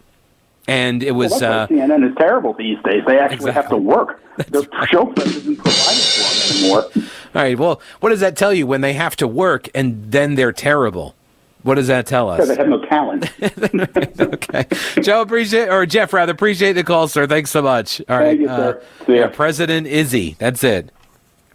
And 0.68 1.02
it 1.02 1.12
was, 1.12 1.32
Well, 1.40 1.62
uh, 1.62 1.66
CNN 1.66 2.08
is 2.08 2.14
terrible 2.16 2.52
these 2.52 2.78
days. 2.84 3.02
They 3.06 3.18
actually 3.18 3.50
have 3.52 3.68
to 3.70 3.76
Exactly. 3.76 3.80
work. 3.80 4.22
Their 4.48 4.62
show 4.86 5.06
prep 5.06 5.26
isn't 5.26 5.56
provided 5.56 6.02
for 6.02 6.22
them 6.22 6.60
anymore. 6.62 7.10
All 7.34 7.42
right. 7.42 7.58
Well, 7.58 7.80
what 8.00 8.10
does 8.10 8.20
that 8.20 8.36
tell 8.36 8.52
you 8.52 8.66
when 8.66 8.80
they 8.80 8.92
have 8.94 9.14
to 9.16 9.26
work 9.28 9.68
and 9.74 10.10
then 10.10 10.34
they're 10.34 10.52
terrible? 10.52 11.14
What 11.62 11.74
does 11.74 11.88
that 11.88 12.06
tell 12.06 12.30
Because 12.34 12.48
us? 12.50 12.56
they 12.56 12.62
have 12.62 12.70
no 12.70 12.84
talent. 12.86 13.30
okay. 14.20 14.64
Joe, 15.02 15.20
appreciate, 15.20 15.68
or 15.68 15.84
Jeff, 15.84 16.12
rather, 16.14 16.32
appreciate 16.32 16.72
the 16.72 16.82
call, 16.84 17.06
sir. 17.06 17.26
Thanks 17.26 17.50
so 17.50 17.60
much. 17.62 18.00
All 18.08 18.18
right. 18.18 18.28
Thank 18.28 18.40
you, 18.40 18.46
sir. 18.48 18.82
See 19.06 19.14
ya. 19.16 19.20
yeah, 19.20 19.26
President 19.28 19.86
Izzy. 19.86 20.36
That's 20.38 20.64
it. 20.64 20.90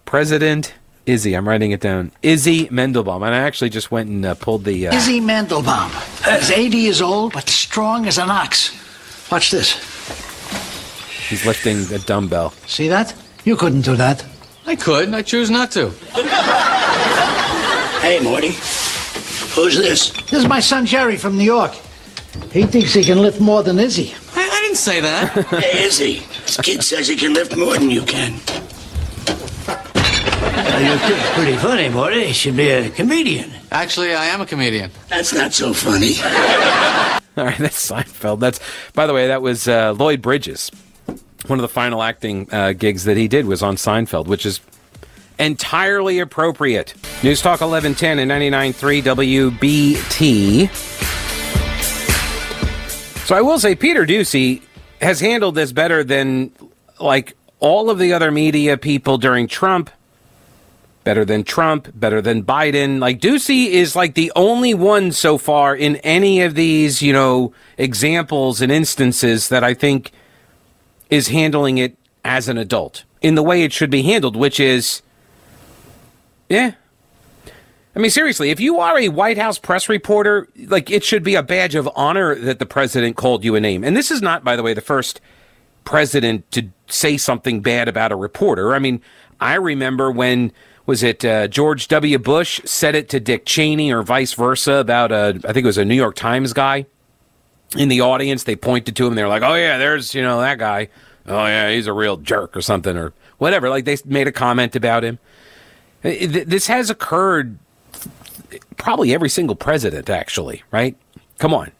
President 0.05 0.75
Izzy. 1.07 1.33
I'm 1.33 1.47
writing 1.47 1.71
it 1.71 1.81
down. 1.81 2.11
Izzy 2.21 2.67
Mandelbaum. 2.67 3.25
And 3.25 3.33
I 3.33 3.39
actually 3.39 3.71
just 3.71 3.89
went 3.91 4.07
and 4.09 4.23
uh, 4.25 4.35
pulled 4.35 4.63
the. 4.63 4.87
Uh, 4.89 4.95
Izzy 4.95 5.19
Mandelbaum. 5.19 5.89
Is 6.39 6.51
80 6.51 6.77
years 6.77 7.01
old, 7.01 7.33
but 7.33 7.49
strong 7.49 8.05
as 8.07 8.17
an 8.19 8.29
ox. 8.29 8.71
Watch 9.31 9.49
this. 9.49 9.73
he's 11.29 11.45
lifting 11.47 11.91
a 11.93 11.97
dumbbell. 11.99 12.51
See 12.67 12.87
that? 12.89 13.13
You 13.43 13.55
couldn't 13.55 13.81
do 13.81 13.95
that. 13.95 14.23
I 14.67 14.75
could. 14.75 15.05
and 15.05 15.15
I 15.15 15.21
choose 15.21 15.49
not 15.51 15.71
to. 15.71 15.89
Hey, 18.01 18.19
Morty. 18.21 18.49
Who's 19.55 19.77
this? 19.77 20.09
This 20.11 20.33
is 20.43 20.47
my 20.47 20.59
son 20.59 20.85
Jerry 20.85 21.17
from 21.17 21.37
New 21.37 21.43
York. 21.43 21.73
He 22.51 22.65
thinks 22.65 22.93
he 22.93 23.03
can 23.03 23.21
lift 23.21 23.39
more 23.39 23.63
than 23.63 23.79
Izzy. 23.79 24.13
I, 24.35 24.41
I 24.41 24.61
didn't 24.63 24.77
say 24.77 24.99
that. 25.01 25.31
hey, 25.49 25.85
Izzy, 25.85 26.19
this 26.45 26.57
kid 26.57 26.83
says 26.83 27.07
he 27.07 27.15
can 27.15 27.33
lift 27.33 27.55
more 27.55 27.73
than 27.77 27.89
you 27.89 28.01
can. 28.01 28.33
your 30.83 30.99
kid's 30.99 31.29
pretty 31.31 31.57
funny, 31.57 31.89
Morty. 31.89 32.25
He 32.27 32.33
should 32.33 32.57
be 32.57 32.69
a 32.69 32.89
comedian. 32.89 33.51
Actually, 33.71 34.13
I 34.13 34.25
am 34.25 34.41
a 34.41 34.45
comedian. 34.45 34.91
That's 35.09 35.33
not 35.33 35.53
so 35.53 35.73
funny. 35.73 36.15
All 37.37 37.43
right, 37.45 37.57
that's 37.57 37.89
Seinfeld. 37.89 38.39
That's 38.39 38.59
by 38.93 39.07
the 39.07 39.13
way, 39.13 39.27
that 39.27 39.41
was 39.41 39.67
uh, 39.67 39.93
Lloyd 39.93 40.21
Bridges. 40.21 40.71
One 41.47 41.59
of 41.59 41.63
the 41.63 41.67
final 41.67 42.01
acting 42.01 42.47
uh, 42.51 42.73
gigs 42.73 43.03
that 43.03 43.17
he 43.17 43.27
did 43.27 43.45
was 43.45 43.61
on 43.61 43.75
Seinfeld, 43.75 44.25
which 44.27 44.45
is 44.45 44.61
entirely 45.37 46.19
appropriate. 46.19 46.93
News 47.23 47.41
Talk 47.41 47.61
1110 47.61 48.19
and 48.19 48.31
99.3 48.31 49.59
WBT. 49.59 50.69
So 53.25 53.35
I 53.35 53.41
will 53.41 53.59
say 53.59 53.75
Peter 53.75 54.05
Doocy 54.05 54.61
has 55.01 55.19
handled 55.19 55.55
this 55.55 55.71
better 55.71 56.03
than 56.03 56.51
like 56.99 57.35
all 57.59 57.89
of 57.89 57.99
the 57.99 58.13
other 58.13 58.31
media 58.31 58.77
people 58.77 59.17
during 59.17 59.47
Trump. 59.47 59.89
Better 61.03 61.25
than 61.25 61.43
Trump, 61.43 61.89
better 61.93 62.21
than 62.21 62.43
Biden. 62.43 62.99
Like 62.99 63.19
Doocy 63.19 63.67
is 63.67 63.95
like 63.95 64.15
the 64.15 64.31
only 64.35 64.73
one 64.73 65.11
so 65.11 65.37
far 65.37 65.75
in 65.75 65.97
any 65.97 66.41
of 66.41 66.55
these, 66.55 67.01
you 67.01 67.13
know, 67.13 67.53
examples 67.77 68.61
and 68.61 68.71
instances 68.71 69.49
that 69.49 69.63
I 69.63 69.75
think 69.75 70.11
is 71.15 71.29
handling 71.29 71.77
it 71.77 71.97
as 72.23 72.47
an 72.49 72.57
adult 72.57 73.05
in 73.21 73.35
the 73.35 73.43
way 73.43 73.63
it 73.63 73.71
should 73.71 73.89
be 73.89 74.01
handled, 74.01 74.35
which 74.35 74.59
is, 74.59 75.01
yeah. 76.49 76.73
I 77.95 77.99
mean, 77.99 78.11
seriously, 78.11 78.49
if 78.49 78.59
you 78.59 78.79
are 78.79 78.99
a 78.99 79.07
White 79.07 79.37
House 79.37 79.57
press 79.57 79.87
reporter, 79.87 80.49
like 80.67 80.91
it 80.91 81.03
should 81.03 81.23
be 81.23 81.35
a 81.35 81.43
badge 81.43 81.75
of 81.75 81.89
honor 81.95 82.35
that 82.35 82.59
the 82.59 82.65
president 82.65 83.15
called 83.15 83.45
you 83.45 83.55
a 83.55 83.61
name. 83.61 83.83
And 83.83 83.95
this 83.95 84.11
is 84.11 84.21
not, 84.21 84.43
by 84.43 84.57
the 84.57 84.63
way, 84.63 84.73
the 84.73 84.81
first 84.81 85.21
president 85.85 86.51
to 86.51 86.67
say 86.87 87.15
something 87.15 87.61
bad 87.61 87.87
about 87.87 88.11
a 88.11 88.15
reporter. 88.15 88.75
I 88.75 88.79
mean, 88.79 89.01
I 89.39 89.55
remember 89.55 90.11
when 90.11 90.51
was 90.85 91.03
it 91.03 91.23
uh, 91.23 91.47
George 91.47 91.87
W. 91.87 92.19
Bush 92.19 92.59
said 92.65 92.95
it 92.95 93.07
to 93.09 93.19
Dick 93.19 93.45
Cheney 93.45 93.93
or 93.93 94.03
vice 94.03 94.33
versa 94.33 94.73
about 94.73 95.11
a, 95.11 95.39
I 95.45 95.53
think 95.53 95.63
it 95.63 95.65
was 95.65 95.77
a 95.77 95.85
New 95.85 95.95
York 95.95 96.15
Times 96.15 96.51
guy 96.51 96.85
in 97.77 97.87
the 97.87 98.01
audience. 98.01 98.43
They 98.43 98.55
pointed 98.55 98.95
to 98.97 99.07
him. 99.07 99.15
They're 99.15 99.27
like, 99.27 99.41
"Oh 99.41 99.55
yeah, 99.55 99.77
there's 99.77 100.13
you 100.13 100.21
know 100.21 100.41
that 100.41 100.59
guy. 100.59 100.89
Oh 101.27 101.45
yeah, 101.45 101.71
he's 101.71 101.87
a 101.87 101.93
real 101.93 102.17
jerk 102.17 102.55
or 102.55 102.61
something 102.61 102.95
or 102.97 103.13
whatever." 103.37 103.69
Like 103.69 103.85
they 103.85 103.97
made 104.05 104.27
a 104.27 104.31
comment 104.31 104.75
about 104.75 105.03
him. 105.03 105.19
This 106.01 106.67
has 106.67 106.89
occurred 106.89 107.57
probably 108.77 109.13
every 109.13 109.29
single 109.29 109.55
president, 109.55 110.09
actually. 110.09 110.63
Right? 110.71 110.95
Come 111.39 111.53
on. 111.53 111.71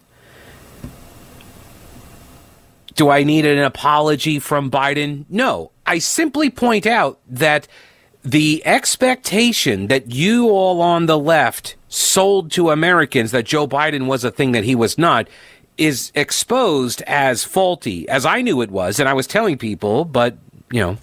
Do 2.95 3.10
I 3.10 3.23
need 3.23 3.45
an 3.45 3.60
apology 3.60 4.39
from 4.39 4.71
Biden? 4.71 5.25
No. 5.29 5.71
I 5.86 5.99
simply 5.99 6.49
point 6.49 6.86
out 6.86 7.19
that 7.27 7.67
the 8.23 8.65
expectation 8.65 9.88
that 9.88 10.12
you 10.12 10.49
all 10.49 10.81
on 10.81 11.05
the 11.05 11.19
left 11.19 11.75
sold 11.89 12.51
to 12.51 12.71
Americans 12.71 13.31
that 13.31 13.45
Joe 13.45 13.67
Biden 13.67 14.08
was 14.08 14.23
a 14.23 14.31
thing 14.31 14.53
that 14.53 14.63
he 14.63 14.75
was 14.75 14.97
not 14.97 15.27
is 15.77 16.11
exposed 16.15 17.01
as 17.03 17.43
faulty, 17.43 18.07
as 18.09 18.25
I 18.25 18.41
knew 18.41 18.61
it 18.61 18.71
was, 18.71 18.99
and 18.99 19.09
I 19.09 19.13
was 19.13 19.27
telling 19.27 19.57
people, 19.57 20.05
but, 20.05 20.38
you 20.71 20.79
know, 20.79 20.97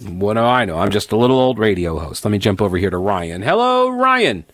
what 0.00 0.34
do 0.34 0.40
I 0.40 0.64
know? 0.64 0.78
I'm 0.78 0.90
just 0.90 1.12
a 1.12 1.16
little 1.16 1.38
old 1.38 1.58
radio 1.58 1.98
host. 1.98 2.24
Let 2.24 2.30
me 2.30 2.38
jump 2.38 2.60
over 2.60 2.76
here 2.76 2.90
to 2.90 2.98
Ryan. 2.98 3.42
Hello, 3.42 3.88
Ryan. 3.88 4.44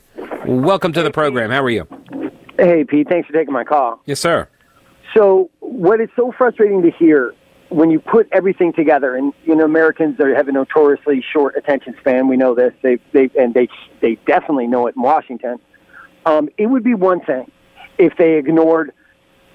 Welcome 0.46 0.92
to 0.92 1.02
the 1.02 1.10
program. 1.10 1.50
How 1.50 1.62
are 1.62 1.70
you? 1.70 1.86
Hey, 2.58 2.84
Pete. 2.84 3.08
Thanks 3.08 3.26
for 3.26 3.32
taking 3.32 3.52
my 3.52 3.64
call. 3.64 4.00
Yes, 4.04 4.20
sir. 4.20 4.48
So, 5.16 5.50
what 5.60 6.00
is 6.00 6.08
so 6.16 6.32
frustrating 6.36 6.82
to 6.82 6.90
hear 6.90 7.34
when 7.70 7.90
you 7.90 8.00
put 8.00 8.28
everything 8.32 8.72
together, 8.72 9.14
and 9.14 9.32
you 9.44 9.54
know, 9.54 9.64
Americans 9.64 10.18
are, 10.20 10.34
have 10.34 10.48
a 10.48 10.52
notoriously 10.52 11.24
short 11.32 11.56
attention 11.56 11.94
span. 12.00 12.28
We 12.28 12.36
know 12.36 12.54
this. 12.54 12.72
They, 12.82 12.98
they, 13.12 13.30
and 13.38 13.54
they, 13.54 13.68
they 14.00 14.16
definitely 14.26 14.66
know 14.66 14.86
it 14.86 14.96
in 14.96 15.02
Washington. 15.02 15.58
Um, 16.26 16.48
it 16.58 16.66
would 16.66 16.82
be 16.82 16.94
one 16.94 17.20
thing 17.20 17.50
if 17.98 18.16
they 18.16 18.34
ignored 18.34 18.92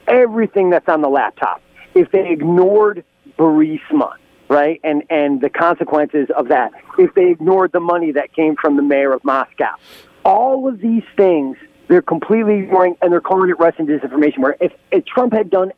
everything 0.07 0.69
that's 0.69 0.87
on 0.89 1.01
the 1.01 1.09
laptop. 1.09 1.61
If 1.95 2.11
they 2.11 2.29
ignored 2.29 3.03
Burisma, 3.37 4.13
right, 4.49 4.79
and 4.83 5.03
and 5.09 5.41
the 5.41 5.49
consequences 5.49 6.27
of 6.35 6.47
that. 6.49 6.71
If 6.97 7.13
they 7.13 7.29
ignored 7.29 7.71
the 7.71 7.79
money 7.79 8.11
that 8.11 8.33
came 8.33 8.55
from 8.55 8.75
the 8.77 8.83
mayor 8.83 9.13
of 9.13 9.23
Moscow, 9.23 9.75
all 10.23 10.67
of 10.67 10.79
these 10.79 11.03
things 11.15 11.57
they're 11.87 12.01
completely 12.01 12.59
ignoring, 12.59 12.95
and 13.01 13.11
they're 13.11 13.21
calling 13.21 13.49
it 13.49 13.59
Russian 13.59 13.85
disinformation. 13.85 14.39
Where 14.39 14.55
if, 14.61 14.71
if 14.91 15.05
Trump 15.05 15.33
had 15.33 15.49
done 15.49 15.71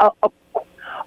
a, 0.00 0.10
a, 0.22 0.30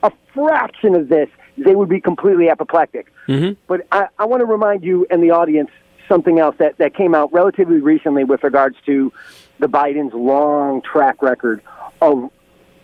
a 0.04 0.12
fraction 0.34 0.96
of 0.96 1.10
this, 1.10 1.30
they 1.58 1.76
would 1.76 1.90
be 1.90 2.00
completely 2.00 2.50
apoplectic. 2.50 3.12
Mm-hmm. 3.28 3.54
But 3.68 3.86
I, 3.92 4.08
I 4.18 4.26
want 4.26 4.42
to 4.42 4.46
remind 4.46 4.84
you 4.84 5.06
and 5.10 5.22
the 5.22 5.32
audience 5.32 5.70
something 6.08 6.40
else 6.40 6.56
that, 6.60 6.78
that 6.78 6.96
came 6.96 7.16
out 7.16 7.34
relatively 7.34 7.80
recently 7.80 8.24
with 8.24 8.44
regards 8.44 8.78
to 8.86 9.12
the 9.60 9.68
Biden's 9.68 10.14
long 10.14 10.82
track 10.82 11.22
record 11.22 11.62
of 12.02 12.30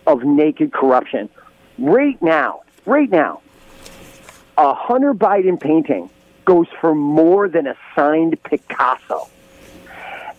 of 0.06 0.24
naked 0.24 0.72
corruption. 0.72 1.28
Right 1.78 2.20
now, 2.22 2.62
right 2.86 3.10
now, 3.10 3.40
a 4.56 4.74
Hunter 4.74 5.14
Biden 5.14 5.60
painting 5.60 6.10
goes 6.44 6.66
for 6.80 6.94
more 6.94 7.48
than 7.48 7.66
a 7.66 7.76
signed 7.94 8.42
Picasso. 8.42 9.28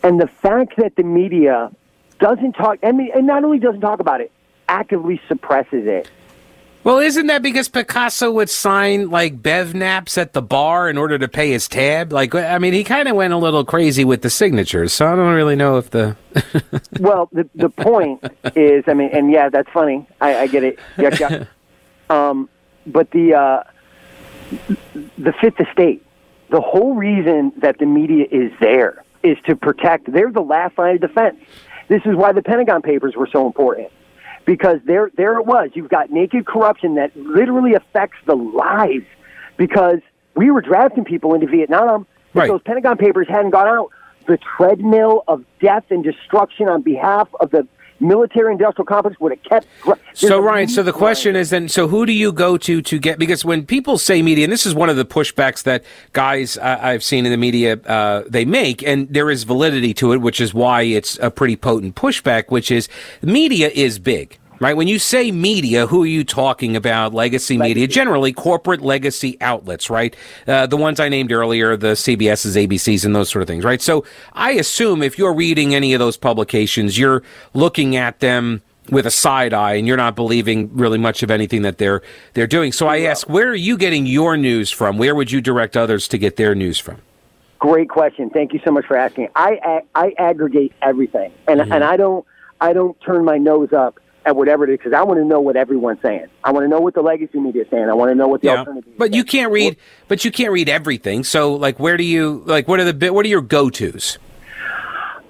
And 0.04 0.20
the 0.20 0.28
fact 0.28 0.76
that 0.78 0.96
the 0.96 1.04
media 1.04 1.72
doesn't 2.20 2.54
talk, 2.54 2.80
I 2.84 2.92
mean, 2.92 3.12
and 3.16 3.26
not 3.26 3.44
only 3.44 3.60
doesn't 3.60 3.82
talk 3.82 4.00
about 4.00 4.22
it, 4.22 4.32
actively 4.68 5.22
suppresses 5.28 5.88
it. 5.88 6.10
Well, 6.84 7.00
isn't 7.00 7.28
that 7.28 7.42
because 7.42 7.70
Picasso 7.70 8.30
would 8.32 8.50
sign 8.50 9.10
like 9.10 9.42
bev 9.42 9.74
naps 9.74 10.18
at 10.18 10.34
the 10.34 10.42
bar 10.42 10.90
in 10.90 10.98
order 10.98 11.18
to 11.18 11.30
pay 11.30 11.52
his 11.52 11.70
tab? 11.70 12.12
Like, 12.12 12.36
I 12.36 12.58
mean, 12.58 12.74
he 12.74 12.84
kind 12.84 13.08
of 13.08 13.16
went 13.16 13.34
a 13.34 13.38
little 13.38 13.64
crazy 13.64 14.04
with 14.04 14.22
the 14.22 14.30
signatures, 14.30 14.92
so 14.92 15.08
I 15.08 15.16
don't 15.16 15.34
really 15.34 15.56
know 15.56 15.78
if 15.78 15.92
the. 15.92 16.18
well, 17.00 17.30
the 17.32 17.50
the 17.56 17.70
point 17.70 18.24
is, 18.56 18.84
I 18.88 18.94
mean, 18.96 19.12
and 19.14 19.32
yeah, 19.32 19.48
that's 19.48 19.70
funny. 19.70 20.06
I, 20.20 20.40
I 20.40 20.48
get 20.48 20.64
it. 20.64 20.80
Yeah, 20.98 21.16
yeah. 21.20 21.46
Um, 22.10 22.50
but 22.86 23.10
the 23.12 23.34
uh, 23.34 23.64
the 25.18 25.34
fifth 25.42 25.60
estate, 25.60 26.06
the 26.52 26.60
whole 26.60 26.94
reason 26.94 27.54
that 27.58 27.80
the 27.80 27.86
media 27.86 28.26
is 28.30 28.52
there 28.60 29.04
is 29.24 29.38
to 29.48 29.56
protect. 29.56 30.12
They're 30.12 30.32
the 30.32 30.42
last 30.42 30.78
line 30.78 30.96
of 30.96 31.02
defense. 31.02 31.38
This 31.88 32.02
is 32.06 32.16
why 32.16 32.34
the 32.34 32.44
Pentagon 32.44 32.82
Papers 32.82 33.16
were 33.16 33.28
so 33.32 33.48
important 33.48 33.90
because 34.46 34.80
there 34.86 35.12
there 35.16 35.38
it 35.40 35.46
was. 35.46 35.70
You've 35.74 35.90
got 35.90 36.12
naked 36.12 36.46
corruption 36.46 36.96
that 36.96 37.16
literally 37.16 37.74
affects 37.74 38.18
the 38.26 38.36
lives 38.36 39.06
because 39.58 40.00
we 40.36 40.52
were 40.52 40.62
drafting 40.62 41.06
people 41.06 41.34
into 41.34 41.48
Vietnam. 41.48 42.08
If 42.30 42.36
Right. 42.36 42.48
those 42.50 42.62
Pentagon 42.64 42.98
Papers 42.98 43.28
hadn't 43.30 43.52
gone 43.52 43.68
out, 43.68 43.90
the 44.26 44.38
treadmill 44.38 45.24
of 45.28 45.44
death 45.60 45.86
and 45.90 46.04
destruction 46.04 46.68
on 46.68 46.82
behalf 46.82 47.28
of 47.40 47.52
the 47.52 47.68
military 48.04 48.52
industrial 48.52 48.86
complex 48.86 49.20
would 49.20 49.32
have 49.32 49.44
kept. 49.44 49.68
There's 49.86 50.20
So 50.20 50.40
Ryan, 50.40 50.68
so 50.68 50.84
the 50.84 50.94
question 50.94 51.36
is 51.36 51.50
then, 51.50 51.70
so 51.70 51.88
who 51.88 52.06
do 52.06 52.12
you 52.12 52.32
go 52.32 52.58
to 52.58 52.82
to 52.82 53.00
get? 53.00 53.18
Because 53.18 53.44
when 53.44 53.66
people 53.66 53.98
say 53.98 54.22
media, 54.22 54.44
and 54.44 54.54
this 54.54 54.66
is 54.66 54.76
one 54.76 54.90
of 54.90 54.98
the 54.98 55.06
pushbacks 55.06 55.64
that 55.64 55.84
guys 56.12 56.58
uh, 56.58 56.80
I've 56.82 57.04
seen 57.04 57.26
in 57.26 57.32
the 57.32 57.38
media 57.38 57.78
uh, 57.78 58.24
they 58.28 58.46
make, 58.46 58.84
and 58.84 59.12
there 59.12 59.32
is 59.32 59.44
validity 59.44 59.94
to 59.96 60.14
it, 60.14 60.18
which 60.18 60.40
is 60.40 60.54
why 60.54 60.84
it's 60.84 61.18
a 61.20 61.32
pretty 61.32 61.56
potent 61.56 61.96
pushback. 61.96 62.50
Which 62.50 62.70
is 62.70 62.90
media 63.22 63.70
is 63.70 64.00
big. 64.00 64.38
Right. 64.60 64.78
When 64.78 64.88
you 64.88 64.98
say 65.00 65.32
media, 65.32 65.88
who 65.88 66.04
are 66.04 66.08
you 66.08 66.24
talking 66.24 66.76
about? 66.76 67.14
Legacy 67.14 67.58
media, 67.58 67.88
generally 67.88 68.32
corporate 68.32 68.82
legacy 68.82 69.38
outlets, 69.42 69.90
right? 69.90 70.16
Uh, 70.48 70.68
the 70.68 70.78
ones 70.78 71.00
I 71.02 71.10
named 71.10 71.32
earlier, 71.34 71.76
the 71.76 71.94
CBS's, 71.94 72.56
ABC's, 72.56 73.04
and 73.04 73.14
those 73.16 73.30
sort 73.30 73.42
of 73.42 73.48
things, 73.48 73.66
right? 73.66 73.82
So 73.82 74.06
I 74.32 74.52
assume 74.52 75.04
if 75.04 75.18
you're 75.18 75.34
reading 75.34 75.76
any 75.76 75.94
of 75.94 76.00
those 76.00 76.16
publications, 76.16 76.98
you're 76.98 77.24
looking 77.54 77.96
at 77.98 78.20
them 78.22 78.62
with 78.90 79.06
a 79.06 79.12
side 79.12 79.54
eye 79.54 79.74
and 79.74 79.88
you're 79.88 79.98
not 79.98 80.16
believing 80.16 80.70
really 80.76 80.98
much 80.98 81.24
of 81.24 81.32
anything 81.32 81.62
that 81.64 81.78
they're 81.78 82.02
they're 82.34 82.48
doing. 82.48 82.72
So 82.72 82.88
I 82.88 83.02
ask, 83.02 83.28
where 83.30 83.48
are 83.50 83.56
you 83.56 83.78
getting 83.78 84.06
your 84.06 84.38
news 84.38 84.72
from? 84.72 84.98
Where 84.98 85.16
would 85.16 85.32
you 85.32 85.42
direct 85.42 85.76
others 85.76 86.08
to 86.10 86.18
get 86.18 86.36
their 86.36 86.54
news 86.56 86.80
from? 86.80 86.98
Great 87.60 87.90
question. 87.90 88.30
Thank 88.30 88.54
you 88.54 88.60
so 88.66 88.72
much 88.72 88.86
for 88.86 88.98
asking. 88.98 89.30
I 89.36 89.56
ag- 89.64 89.86
I 89.96 90.14
aggregate 90.18 90.74
everything, 90.82 91.32
and 91.48 91.60
Mm-hmm. 91.62 91.72
and 91.72 91.84
I 91.84 91.96
don't 91.98 92.26
I 92.62 92.74
don't 92.74 93.00
turn 93.02 93.24
my 93.26 93.38
nose 93.38 93.72
up 93.74 94.00
at 94.26 94.36
whatever 94.36 94.64
it 94.66 94.70
is 94.72 94.78
because 94.78 94.94
I 94.94 95.04
want 95.04 95.20
to 95.20 95.26
know 95.26 95.40
what 95.42 95.56
everyone's 95.56 96.02
saying. 96.02 96.28
I 96.44 96.52
want 96.52 96.64
to 96.64 96.68
know 96.68 96.80
what 96.80 96.94
the 96.94 97.02
legacy 97.02 97.40
media 97.40 97.64
is 97.64 97.68
saying. 97.70 97.90
I 97.90 97.94
want 97.94 98.10
to 98.12 98.16
know 98.16 98.28
what 98.28 98.42
the 98.42 98.48
Yeah, 98.48 98.60
alternative. 98.60 98.94
but 98.98 99.14
you 99.14 99.24
can't 99.24 99.52
read. 99.52 99.78
But 100.08 100.24
you 100.26 100.32
can't 100.32 100.52
read 100.52 100.70
everything. 100.70 101.24
So, 101.24 101.54
like, 101.56 101.80
where 101.80 101.98
do 101.98 102.04
you 102.04 102.44
like? 102.46 102.68
What 102.68 102.80
are 102.80 102.86
the 102.86 102.94
bit? 102.94 103.14
What 103.14 103.26
are 103.26 103.30
your 103.30 103.42
go 103.42 103.70
tos? 103.70 104.18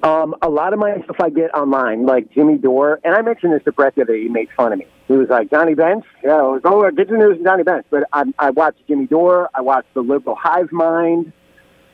Um, 0.03 0.35
a 0.41 0.49
lot 0.49 0.73
of 0.73 0.79
my 0.79 0.95
stuff 1.05 1.15
I 1.21 1.29
get 1.29 1.53
online, 1.55 2.05
like 2.05 2.29
Jimmy 2.33 2.57
Dore, 2.57 2.99
and 3.05 3.15
I 3.15 3.21
mentioned 3.21 3.53
this 3.53 3.63
to 3.63 3.71
Brett 3.71 3.95
the 3.95 4.01
other 4.01 4.13
day. 4.13 4.23
He 4.23 4.27
made 4.29 4.49
fun 4.55 4.73
of 4.73 4.79
me. 4.79 4.85
He 5.07 5.13
was 5.13 5.29
like, 5.29 5.49
Johnny 5.49 5.75
Bench? 5.75 6.03
Yeah, 6.23 6.31
I 6.35 6.41
was, 6.41 6.61
oh, 6.65 6.89
get 6.91 7.07
your 7.07 7.19
news 7.19 7.41
Johnny 7.41 7.63
Bench. 7.63 7.85
But 7.89 8.03
I, 8.11 8.25
I 8.37 8.49
watched 8.49 8.85
Jimmy 8.87 9.05
Dore. 9.07 9.49
I 9.53 9.61
watched 9.61 9.93
The 9.93 10.01
Liberal 10.01 10.35
Hive 10.35 10.71
Mind. 10.73 11.31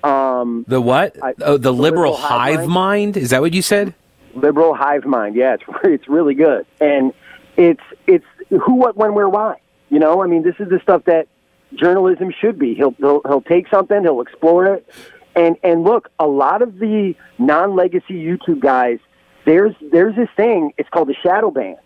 Um, 0.03 0.65
The 0.67 0.81
what? 0.81 1.17
I- 1.23 1.33
oh, 1.41 1.53
the, 1.53 1.57
the 1.69 1.73
liberal, 1.73 2.13
liberal 2.13 2.15
hive 2.17 2.55
hive 2.61 2.67
mind. 2.69 3.15
Is 3.17 3.29
that 3.29 3.41
what 3.41 3.53
you 3.53 3.61
said? 3.61 3.93
Liberal 4.35 4.73
hive 4.73 5.05
mind. 5.05 5.35
Yeah, 5.35 5.55
it's 5.55 5.63
it's 5.83 6.07
really 6.07 6.35
good, 6.35 6.65
and 6.79 7.13
it's 7.57 7.83
it's 8.07 8.25
who, 8.49 8.75
what, 8.75 8.95
when, 8.97 9.13
where, 9.13 9.29
why. 9.29 9.55
You 9.89 9.99
know, 9.99 10.23
I 10.23 10.27
mean, 10.27 10.43
this 10.43 10.55
is 10.59 10.69
the 10.69 10.79
stuff 10.81 11.05
that 11.05 11.27
journalism 11.73 12.31
should 12.39 12.59
be. 12.59 12.73
He'll 12.73 12.91
he'll, 12.91 13.21
he'll 13.25 13.41
take 13.41 13.67
something, 13.69 14.01
he'll 14.03 14.21
explore 14.21 14.73
it, 14.73 14.87
and 15.35 15.57
and 15.63 15.83
look, 15.83 16.09
a 16.19 16.27
lot 16.27 16.61
of 16.61 16.79
the 16.79 17.15
non-legacy 17.37 18.13
YouTube 18.13 18.59
guys, 18.59 18.99
there's 19.45 19.75
there's 19.91 20.15
this 20.15 20.29
thing. 20.35 20.73
It's 20.77 20.89
called 20.89 21.09
the 21.09 21.15
shadow 21.21 21.51
ban. 21.51 21.77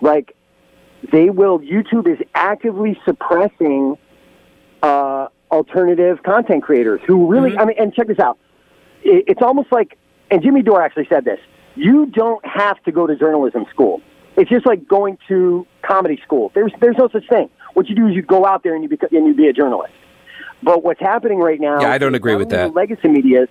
Like 0.00 0.36
they 1.12 1.30
will. 1.30 1.58
YouTube 1.60 2.08
is 2.08 2.18
actively 2.34 2.98
suppressing 3.04 3.96
uh, 4.82 5.28
alternative 5.50 6.22
content 6.22 6.62
creators 6.62 7.00
who 7.06 7.30
really. 7.30 7.56
I 7.56 7.64
mean, 7.64 7.76
and 7.78 7.94
check 7.94 8.08
this 8.08 8.18
out. 8.18 8.38
It, 9.02 9.24
it's 9.28 9.42
almost 9.42 9.70
like, 9.72 9.98
and 10.30 10.42
Jimmy 10.42 10.62
Dore 10.62 10.82
actually 10.82 11.06
said 11.08 11.24
this. 11.24 11.40
You 11.76 12.06
don't 12.06 12.44
have 12.46 12.82
to 12.84 12.92
go 12.92 13.06
to 13.06 13.16
journalism 13.16 13.66
school. 13.70 14.00
It's 14.36 14.50
just 14.50 14.66
like 14.66 14.86
going 14.88 15.18
to 15.28 15.66
comedy 15.82 16.20
school. 16.24 16.50
There's 16.54 16.72
there's 16.80 16.96
no 16.98 17.08
such 17.08 17.28
thing. 17.28 17.48
What 17.74 17.88
you 17.88 17.94
do 17.94 18.06
is 18.08 18.14
you 18.14 18.22
go 18.22 18.46
out 18.46 18.62
there 18.62 18.74
and 18.74 18.82
you 18.82 18.88
become, 18.88 19.08
and 19.12 19.26
you 19.26 19.34
be 19.34 19.48
a 19.48 19.52
journalist. 19.52 19.92
But 20.62 20.82
what's 20.82 21.00
happening 21.00 21.38
right 21.38 21.60
now? 21.60 21.80
Yeah, 21.80 21.92
I 21.92 21.98
don't 21.98 22.14
agree 22.14 22.36
with 22.36 22.48
that. 22.50 22.74
Legacy 22.74 23.08
media, 23.08 23.46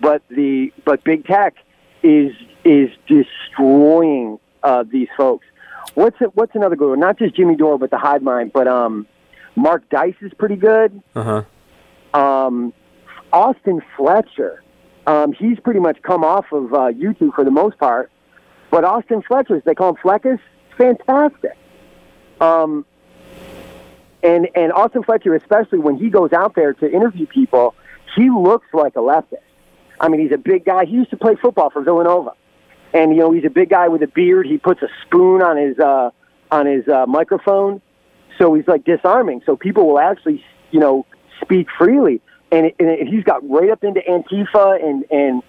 but 0.00 0.22
the 0.28 0.72
but 0.84 1.04
big 1.04 1.26
tech 1.26 1.54
is 2.02 2.32
is 2.64 2.90
destroying 3.06 4.38
uh, 4.62 4.84
these 4.90 5.08
folks. 5.16 5.46
What's 5.94 6.16
it, 6.20 6.34
what's 6.34 6.54
another 6.54 6.76
good 6.76 6.90
one? 6.90 7.00
Not 7.00 7.18
just 7.18 7.36
Jimmy 7.36 7.56
Dore, 7.56 7.78
but 7.78 7.90
the 7.90 7.98
Hive 7.98 8.22
Mind. 8.22 8.52
But 8.52 8.66
um, 8.66 9.06
Mark 9.56 9.88
Dice 9.90 10.14
is 10.20 10.32
pretty 10.34 10.56
good. 10.56 11.02
Uh 11.14 11.44
huh. 12.14 12.20
Um, 12.20 12.72
Austin 13.32 13.82
Fletcher, 13.96 14.62
um, 15.06 15.32
he's 15.32 15.58
pretty 15.60 15.80
much 15.80 16.00
come 16.02 16.24
off 16.24 16.46
of 16.52 16.72
uh, 16.72 16.76
YouTube 16.92 17.34
for 17.34 17.44
the 17.44 17.50
most 17.50 17.78
part. 17.78 18.10
But 18.70 18.84
Austin 18.84 19.22
Fletcher, 19.22 19.62
they 19.64 19.74
call 19.74 19.90
him 19.90 19.96
Fleccas, 19.96 20.40
fantastic. 20.76 21.56
Um, 22.40 22.84
and 24.22 24.48
and 24.54 24.72
Austin 24.72 25.02
Fletcher, 25.02 25.34
especially 25.34 25.78
when 25.78 25.96
he 25.96 26.08
goes 26.08 26.32
out 26.32 26.54
there 26.54 26.72
to 26.72 26.90
interview 26.90 27.26
people, 27.26 27.74
he 28.16 28.30
looks 28.30 28.66
like 28.72 28.96
a 28.96 29.00
leftist. 29.00 29.38
I 30.00 30.08
mean, 30.08 30.20
he's 30.20 30.32
a 30.32 30.38
big 30.38 30.64
guy. 30.64 30.86
He 30.86 30.92
used 30.92 31.10
to 31.10 31.16
play 31.16 31.36
football 31.36 31.70
for 31.70 31.82
Villanova, 31.82 32.32
and 32.92 33.12
you 33.12 33.18
know 33.18 33.30
he's 33.30 33.44
a 33.44 33.50
big 33.50 33.68
guy 33.68 33.88
with 33.88 34.02
a 34.02 34.08
beard. 34.08 34.46
He 34.46 34.58
puts 34.58 34.82
a 34.82 34.88
spoon 35.02 35.42
on 35.42 35.56
his 35.56 35.78
uh, 35.78 36.10
on 36.50 36.66
his 36.66 36.88
uh, 36.88 37.06
microphone, 37.06 37.80
so 38.38 38.54
he's 38.54 38.66
like 38.66 38.84
disarming. 38.84 39.42
So 39.46 39.56
people 39.56 39.86
will 39.86 40.00
actually, 40.00 40.44
you 40.70 40.80
know, 40.80 41.06
speak 41.40 41.68
freely. 41.76 42.20
And, 42.52 42.66
it, 42.66 42.76
and 42.78 42.88
it, 42.88 43.08
he's 43.08 43.24
got 43.24 43.48
right 43.48 43.70
up 43.70 43.82
into 43.82 44.00
Antifa 44.00 44.82
and 44.82 45.04
and 45.10 45.42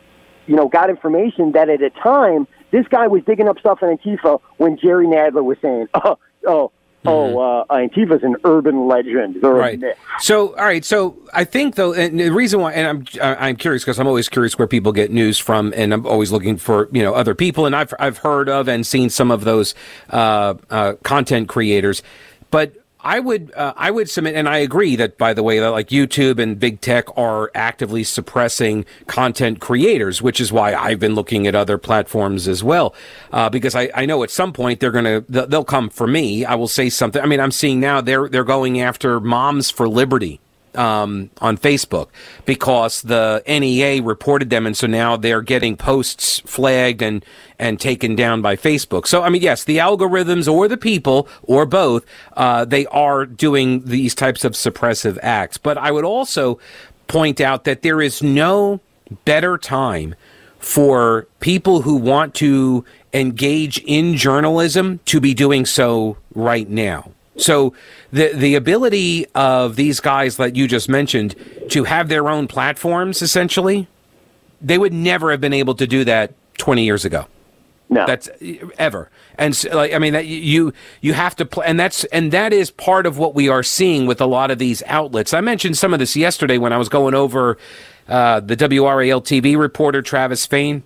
you 0.47 0.55
know 0.55 0.67
got 0.67 0.89
information 0.89 1.51
that 1.51 1.69
at 1.69 1.81
a 1.81 1.89
time 1.89 2.47
this 2.71 2.87
guy 2.87 3.07
was 3.07 3.23
digging 3.25 3.47
up 3.47 3.59
stuff 3.59 3.79
in 3.83 3.95
Antifa 3.97 4.39
when 4.57 4.77
Jerry 4.77 5.07
Nadler 5.07 5.43
was 5.43 5.57
saying, 5.61 5.87
oh 5.93 6.17
oh 6.47 6.71
oh 7.05 7.37
uh, 7.37 7.65
Antifa's 7.69 8.23
an 8.23 8.35
urban 8.43 8.87
legend. 8.87 9.37
They're 9.41 9.51
Right. 9.51 9.79
myth." 9.79 9.97
So, 10.19 10.55
all 10.55 10.65
right. 10.65 10.83
So, 10.83 11.15
I 11.33 11.43
think 11.43 11.75
though, 11.75 11.93
and 11.93 12.19
the 12.19 12.31
reason 12.31 12.59
why, 12.61 12.73
and 12.73 13.05
I'm 13.21 13.39
I'm 13.39 13.55
curious 13.55 13.83
because 13.83 13.99
I'm 13.99 14.07
always 14.07 14.27
curious 14.29 14.57
where 14.57 14.67
people 14.67 14.91
get 14.91 15.11
news 15.11 15.37
from, 15.37 15.73
and 15.75 15.93
I'm 15.93 16.05
always 16.07 16.31
looking 16.31 16.57
for 16.57 16.89
you 16.91 17.03
know 17.03 17.13
other 17.13 17.35
people, 17.35 17.65
and 17.65 17.75
I've 17.75 17.93
I've 17.99 18.17
heard 18.19 18.49
of 18.49 18.67
and 18.67 18.85
seen 18.85 19.09
some 19.09 19.29
of 19.29 19.43
those 19.43 19.75
uh, 20.09 20.55
uh, 20.69 20.93
content 21.03 21.49
creators, 21.49 22.01
but. 22.51 22.73
I 23.05 23.19
would 23.19 23.53
uh, 23.55 23.73
I 23.77 23.91
would 23.91 24.09
submit, 24.09 24.35
and 24.35 24.49
I 24.49 24.57
agree 24.57 24.95
that 24.95 25.19
by 25.19 25.33
the 25.33 25.43
way 25.43 25.59
that 25.59 25.69
like 25.69 25.89
YouTube 25.89 26.39
and 26.39 26.59
big 26.59 26.81
tech 26.81 27.05
are 27.15 27.51
actively 27.53 28.03
suppressing 28.03 28.83
content 29.05 29.59
creators, 29.61 30.23
which 30.23 30.41
is 30.41 30.51
why 30.51 30.73
I've 30.73 30.99
been 30.99 31.13
looking 31.13 31.45
at 31.45 31.53
other 31.53 31.77
platforms 31.77 32.47
as 32.47 32.63
well, 32.63 32.95
uh, 33.31 33.47
because 33.49 33.75
I, 33.75 33.91
I 33.93 34.07
know 34.07 34.23
at 34.23 34.31
some 34.31 34.51
point 34.51 34.79
they're 34.79 34.91
gonna 34.91 35.23
they'll 35.29 35.45
they'll 35.45 35.63
come 35.63 35.91
for 35.91 36.07
me. 36.07 36.45
I 36.45 36.55
will 36.55 36.67
say 36.67 36.89
something. 36.89 37.21
I 37.21 37.27
mean, 37.27 37.39
I'm 37.39 37.51
seeing 37.51 37.79
now 37.79 38.01
they're 38.01 38.27
they're 38.27 38.43
going 38.43 38.81
after 38.81 39.19
Moms 39.19 39.69
for 39.69 39.87
Liberty 39.87 40.41
um, 40.75 41.29
on 41.39 41.57
Facebook 41.57 42.07
because 42.45 43.01
the 43.01 43.43
NEA 43.47 44.01
reported 44.01 44.49
them, 44.49 44.65
and 44.65 44.75
so 44.75 44.87
now 44.87 45.17
they're 45.17 45.41
getting 45.41 45.77
posts 45.77 46.39
flagged 46.41 47.01
and 47.01 47.23
and 47.57 47.79
taken 47.79 48.15
down 48.15 48.41
by 48.41 48.55
Facebook. 48.55 49.07
So 49.07 49.23
I 49.23 49.29
mean, 49.29 49.41
yes, 49.41 49.63
the 49.63 49.77
algorithms 49.77 50.51
or 50.51 50.67
the 50.67 50.77
people 50.77 51.27
or 51.43 51.65
both, 51.65 52.05
uh, 52.33 52.65
they 52.65 52.85
are 52.87 53.25
doing 53.25 53.85
these 53.85 54.13
types 54.13 54.43
of 54.43 54.53
suppressive 54.53 55.17
acts. 55.21 55.57
But 55.57 55.77
I 55.77 55.91
would 55.91 56.05
also 56.05 56.59
point 57.07 57.39
out 57.39 57.63
that 57.65 57.81
there 57.81 58.01
is 58.01 58.21
no 58.21 58.81
better 59.23 59.57
time 59.57 60.15
for 60.59 61.27
people 61.39 61.83
who 61.83 61.95
want 61.95 62.33
to 62.33 62.83
engage 63.13 63.77
in 63.85 64.17
journalism 64.17 64.99
to 65.05 65.21
be 65.21 65.33
doing 65.33 65.65
so 65.65 66.17
right 66.33 66.69
now. 66.69 67.11
So 67.37 67.73
the 68.11 68.31
the 68.33 68.55
ability 68.55 69.27
of 69.35 69.75
these 69.75 69.99
guys 69.99 70.37
that 70.37 70.55
you 70.55 70.67
just 70.67 70.87
mentioned 70.87 71.35
to 71.69 71.83
have 71.83 72.07
their 72.07 72.29
own 72.29 72.47
platforms 72.47 73.21
essentially, 73.21 73.87
they 74.61 74.77
would 74.77 74.93
never 74.93 75.31
have 75.31 75.41
been 75.41 75.53
able 75.53 75.75
to 75.75 75.87
do 75.87 76.03
that 76.05 76.33
20 76.57 76.83
years 76.83 77.05
ago. 77.05 77.27
No, 77.87 78.07
that's 78.07 78.29
ever. 78.79 79.11
And 79.37 79.55
so, 79.55 79.75
like, 79.75 79.93
I 79.93 79.99
mean, 79.99 80.13
that 80.13 80.25
you 80.25 80.73
you 81.01 81.13
have 81.13 81.35
to 81.35 81.45
play, 81.45 81.67
and 81.67 81.79
that's 81.79 82.03
and 82.05 82.31
that 82.31 82.51
is 82.51 82.71
part 82.71 83.05
of 83.05 83.19
what 83.19 83.35
we 83.35 83.47
are 83.47 83.61
seeing 83.61 84.07
with 84.07 84.19
a 84.21 84.25
lot 84.25 84.49
of 84.49 84.57
these 84.57 84.81
outlets. 84.87 85.33
I 85.33 85.41
mentioned 85.41 85.77
some 85.77 85.93
of 85.93 85.99
this 85.99 86.15
yesterday 86.15 86.57
when 86.57 86.73
I 86.73 86.77
was 86.77 86.89
going 86.89 87.13
over 87.13 87.59
uh, 88.07 88.39
the 88.39 88.57
WRAL 88.57 89.21
TV 89.21 89.55
reporter 89.55 90.01
Travis 90.01 90.47
Fain 90.47 90.81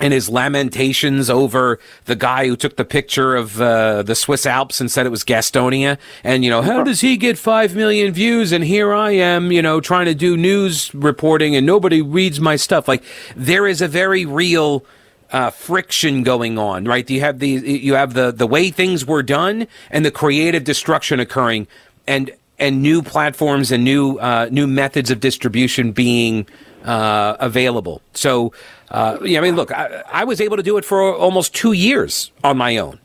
and 0.00 0.14
his 0.14 0.28
lamentations 0.28 1.28
over 1.28 1.78
the 2.06 2.16
guy 2.16 2.46
who 2.46 2.56
took 2.56 2.76
the 2.76 2.84
picture 2.84 3.36
of 3.36 3.60
uh, 3.60 4.02
the 4.02 4.14
Swiss 4.14 4.46
Alps 4.46 4.80
and 4.80 4.90
said 4.90 5.06
it 5.06 5.10
was 5.10 5.24
Gastonia. 5.24 5.98
And, 6.24 6.42
you 6.42 6.50
know, 6.50 6.62
how 6.62 6.82
does 6.82 7.02
he 7.02 7.16
get 7.16 7.38
5 7.38 7.76
million 7.76 8.12
views? 8.12 8.50
And 8.50 8.64
here 8.64 8.94
I 8.94 9.12
am, 9.12 9.52
you 9.52 9.60
know, 9.60 9.80
trying 9.80 10.06
to 10.06 10.14
do 10.14 10.36
news 10.36 10.92
reporting 10.94 11.54
and 11.54 11.66
nobody 11.66 12.00
reads 12.00 12.40
my 12.40 12.56
stuff. 12.56 12.88
Like, 12.88 13.04
there 13.36 13.66
is 13.66 13.80
a 13.82 13.88
very 13.88 14.24
real. 14.24 14.84
Uh, 15.32 15.48
friction 15.48 16.24
going 16.24 16.58
on, 16.58 16.84
right? 16.86 17.08
You 17.08 17.20
have 17.20 17.38
the 17.38 17.46
you 17.46 17.94
have 17.94 18.14
the 18.14 18.32
the 18.32 18.48
way 18.48 18.72
things 18.72 19.06
were 19.06 19.22
done 19.22 19.68
and 19.88 20.04
the 20.04 20.10
creative 20.10 20.64
destruction 20.64 21.20
occurring, 21.20 21.68
and 22.04 22.32
and 22.58 22.82
new 22.82 23.00
platforms 23.00 23.70
and 23.70 23.84
new 23.84 24.18
uh, 24.18 24.48
new 24.50 24.66
methods 24.66 25.08
of 25.08 25.20
distribution 25.20 25.92
being 25.92 26.46
uh, 26.84 27.36
available. 27.40 28.02
So, 28.14 28.52
uh, 28.90 29.18
yeah, 29.22 29.38
I 29.38 29.42
mean, 29.42 29.56
look, 29.56 29.72
I, 29.72 30.02
I 30.10 30.24
was 30.24 30.40
able 30.40 30.56
to 30.56 30.62
do 30.62 30.76
it 30.76 30.84
for 30.84 31.14
almost 31.14 31.54
two 31.54 31.72
years 31.72 32.32
on 32.42 32.56
my 32.56 32.78
own, 32.78 32.98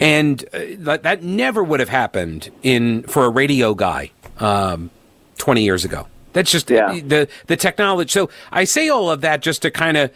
and 0.00 0.44
uh, 0.52 0.60
that, 0.78 1.02
that 1.02 1.22
never 1.22 1.62
would 1.62 1.80
have 1.80 1.88
happened 1.88 2.50
in 2.62 3.02
for 3.04 3.24
a 3.24 3.30
radio 3.30 3.74
guy 3.74 4.10
um, 4.38 4.90
twenty 5.38 5.62
years 5.62 5.84
ago. 5.84 6.06
That's 6.32 6.50
just 6.50 6.66
the 6.66 7.28
the 7.46 7.56
technology. 7.56 8.10
So 8.10 8.28
I 8.52 8.64
say 8.64 8.90
all 8.90 9.10
of 9.10 9.22
that 9.22 9.40
just 9.40 9.62
to 9.62 9.70
kind 9.70 9.96
of 9.96 10.10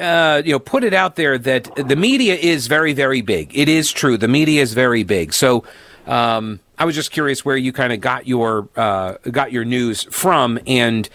uh, 0.00 0.42
you 0.44 0.52
know 0.52 0.58
put 0.58 0.84
it 0.84 0.94
out 0.94 1.16
there 1.16 1.36
that 1.38 1.74
the 1.76 1.96
media 1.96 2.34
is 2.34 2.66
very 2.66 2.94
very 2.94 3.20
big. 3.20 3.56
It 3.56 3.68
is 3.68 3.92
true. 3.92 4.16
The 4.16 4.28
media 4.28 4.62
is 4.62 4.72
very 4.74 5.02
big. 5.02 5.32
So. 5.32 5.64
Um, 6.06 6.60
I 6.78 6.84
was 6.84 6.94
just 6.94 7.10
curious 7.10 7.44
where 7.44 7.56
you 7.56 7.72
kind 7.72 7.92
of 7.92 8.00
got 8.00 8.28
your 8.28 8.68
uh, 8.76 9.14
got 9.30 9.50
your 9.50 9.64
news 9.64 10.04
from, 10.04 10.60
and 10.66 11.08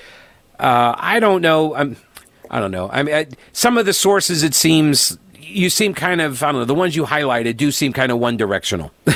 uh, 0.61 0.95
I 0.97 1.19
don't 1.19 1.41
know. 1.41 1.75
I'm, 1.75 1.97
I 2.49 2.59
don't 2.59 2.71
know. 2.71 2.89
I 2.89 3.03
mean, 3.03 3.15
I, 3.15 3.27
some 3.51 3.77
of 3.77 3.85
the 3.85 3.93
sources 3.93 4.43
it 4.43 4.53
seems 4.53 5.17
you 5.39 5.69
seem 5.69 5.93
kind 5.93 6.21
of 6.21 6.41
I 6.43 6.51
don't 6.51 6.61
know. 6.61 6.65
The 6.65 6.75
ones 6.75 6.95
you 6.95 7.05
highlighted 7.05 7.57
do 7.57 7.71
seem 7.71 7.93
kind 7.93 8.11
of 8.11 8.19
one 8.19 8.37
directional. 8.37 8.91
you 9.07 9.15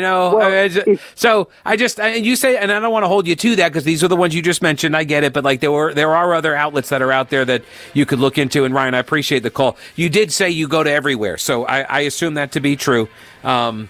know, 0.00 0.40
I 0.40 0.68
mean, 0.68 0.82
I 0.86 0.98
so 1.14 1.48
I 1.64 1.76
just 1.76 1.98
and 1.98 2.24
you 2.24 2.36
say, 2.36 2.56
and 2.56 2.70
I 2.70 2.80
don't 2.80 2.92
want 2.92 3.04
to 3.04 3.08
hold 3.08 3.26
you 3.26 3.34
to 3.34 3.56
that 3.56 3.70
because 3.70 3.84
these 3.84 4.04
are 4.04 4.08
the 4.08 4.16
ones 4.16 4.34
you 4.34 4.42
just 4.42 4.62
mentioned. 4.62 4.96
I 4.96 5.04
get 5.04 5.24
it, 5.24 5.32
but 5.32 5.42
like 5.42 5.60
there 5.60 5.72
were 5.72 5.94
there 5.94 6.14
are 6.14 6.34
other 6.34 6.54
outlets 6.54 6.90
that 6.90 7.02
are 7.02 7.12
out 7.12 7.30
there 7.30 7.44
that 7.44 7.64
you 7.94 8.06
could 8.06 8.18
look 8.18 8.38
into. 8.38 8.64
And 8.64 8.74
Ryan, 8.74 8.94
I 8.94 8.98
appreciate 8.98 9.42
the 9.42 9.50
call. 9.50 9.76
You 9.96 10.08
did 10.08 10.32
say 10.32 10.50
you 10.50 10.68
go 10.68 10.82
to 10.84 10.90
everywhere, 10.90 11.38
so 11.38 11.64
I, 11.64 11.80
I 11.82 12.00
assume 12.00 12.34
that 12.34 12.52
to 12.52 12.60
be 12.60 12.76
true. 12.76 13.08
Um, 13.42 13.88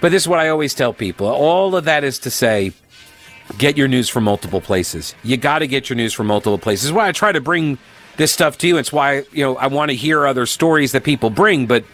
but 0.00 0.10
this 0.10 0.24
is 0.24 0.28
what 0.28 0.38
I 0.38 0.50
always 0.50 0.74
tell 0.74 0.92
people. 0.92 1.28
All 1.28 1.74
of 1.74 1.84
that 1.86 2.04
is 2.04 2.18
to 2.20 2.30
say, 2.30 2.72
get 3.58 3.76
your 3.76 3.88
news 3.88 4.08
from 4.08 4.24
multiple 4.24 4.60
places. 4.60 5.14
You 5.22 5.36
got 5.36 5.60
to 5.60 5.66
get 5.66 5.88
your 5.88 5.96
news 5.96 6.12
from 6.12 6.26
multiple 6.26 6.58
places. 6.58 6.92
Why 6.92 7.08
I 7.08 7.12
try 7.12 7.32
to 7.32 7.40
bring 7.40 7.78
this 8.16 8.32
stuff 8.32 8.58
to 8.58 8.68
you. 8.68 8.76
It's 8.76 8.92
why 8.92 9.24
you 9.32 9.44
know 9.44 9.56
I 9.56 9.66
want 9.66 9.90
to 9.90 9.96
hear 9.96 10.26
other 10.26 10.46
stories 10.46 10.92
that 10.92 11.04
people 11.04 11.30
bring, 11.30 11.66
but 11.66 11.84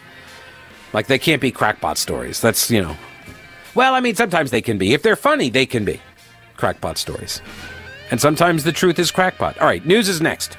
like 0.93 1.07
they 1.07 1.19
can't 1.19 1.41
be 1.41 1.51
crackpot 1.51 1.99
stories. 1.99 2.41
That's 2.41 2.71
you 2.71 2.83
know. 2.83 2.97
Well, 3.75 3.95
I 3.95 4.01
mean, 4.01 4.17
sometimes 4.17 4.51
they 4.51 4.63
can 4.63 4.79
be. 4.79 4.95
If 4.95 5.03
they're 5.03 5.17
funny, 5.17 5.49
they 5.49 5.67
can 5.67 5.85
be 5.85 6.01
crackpot 6.57 6.99
stories. 6.99 7.41
And 8.11 8.21
sometimes 8.21 8.65
the 8.65 8.73
truth 8.73 8.99
is 8.99 9.11
crackpot. 9.13 9.59
All 9.59 9.67
right, 9.67 9.85
news 9.87 10.09
is 10.09 10.21
next. 10.21 10.57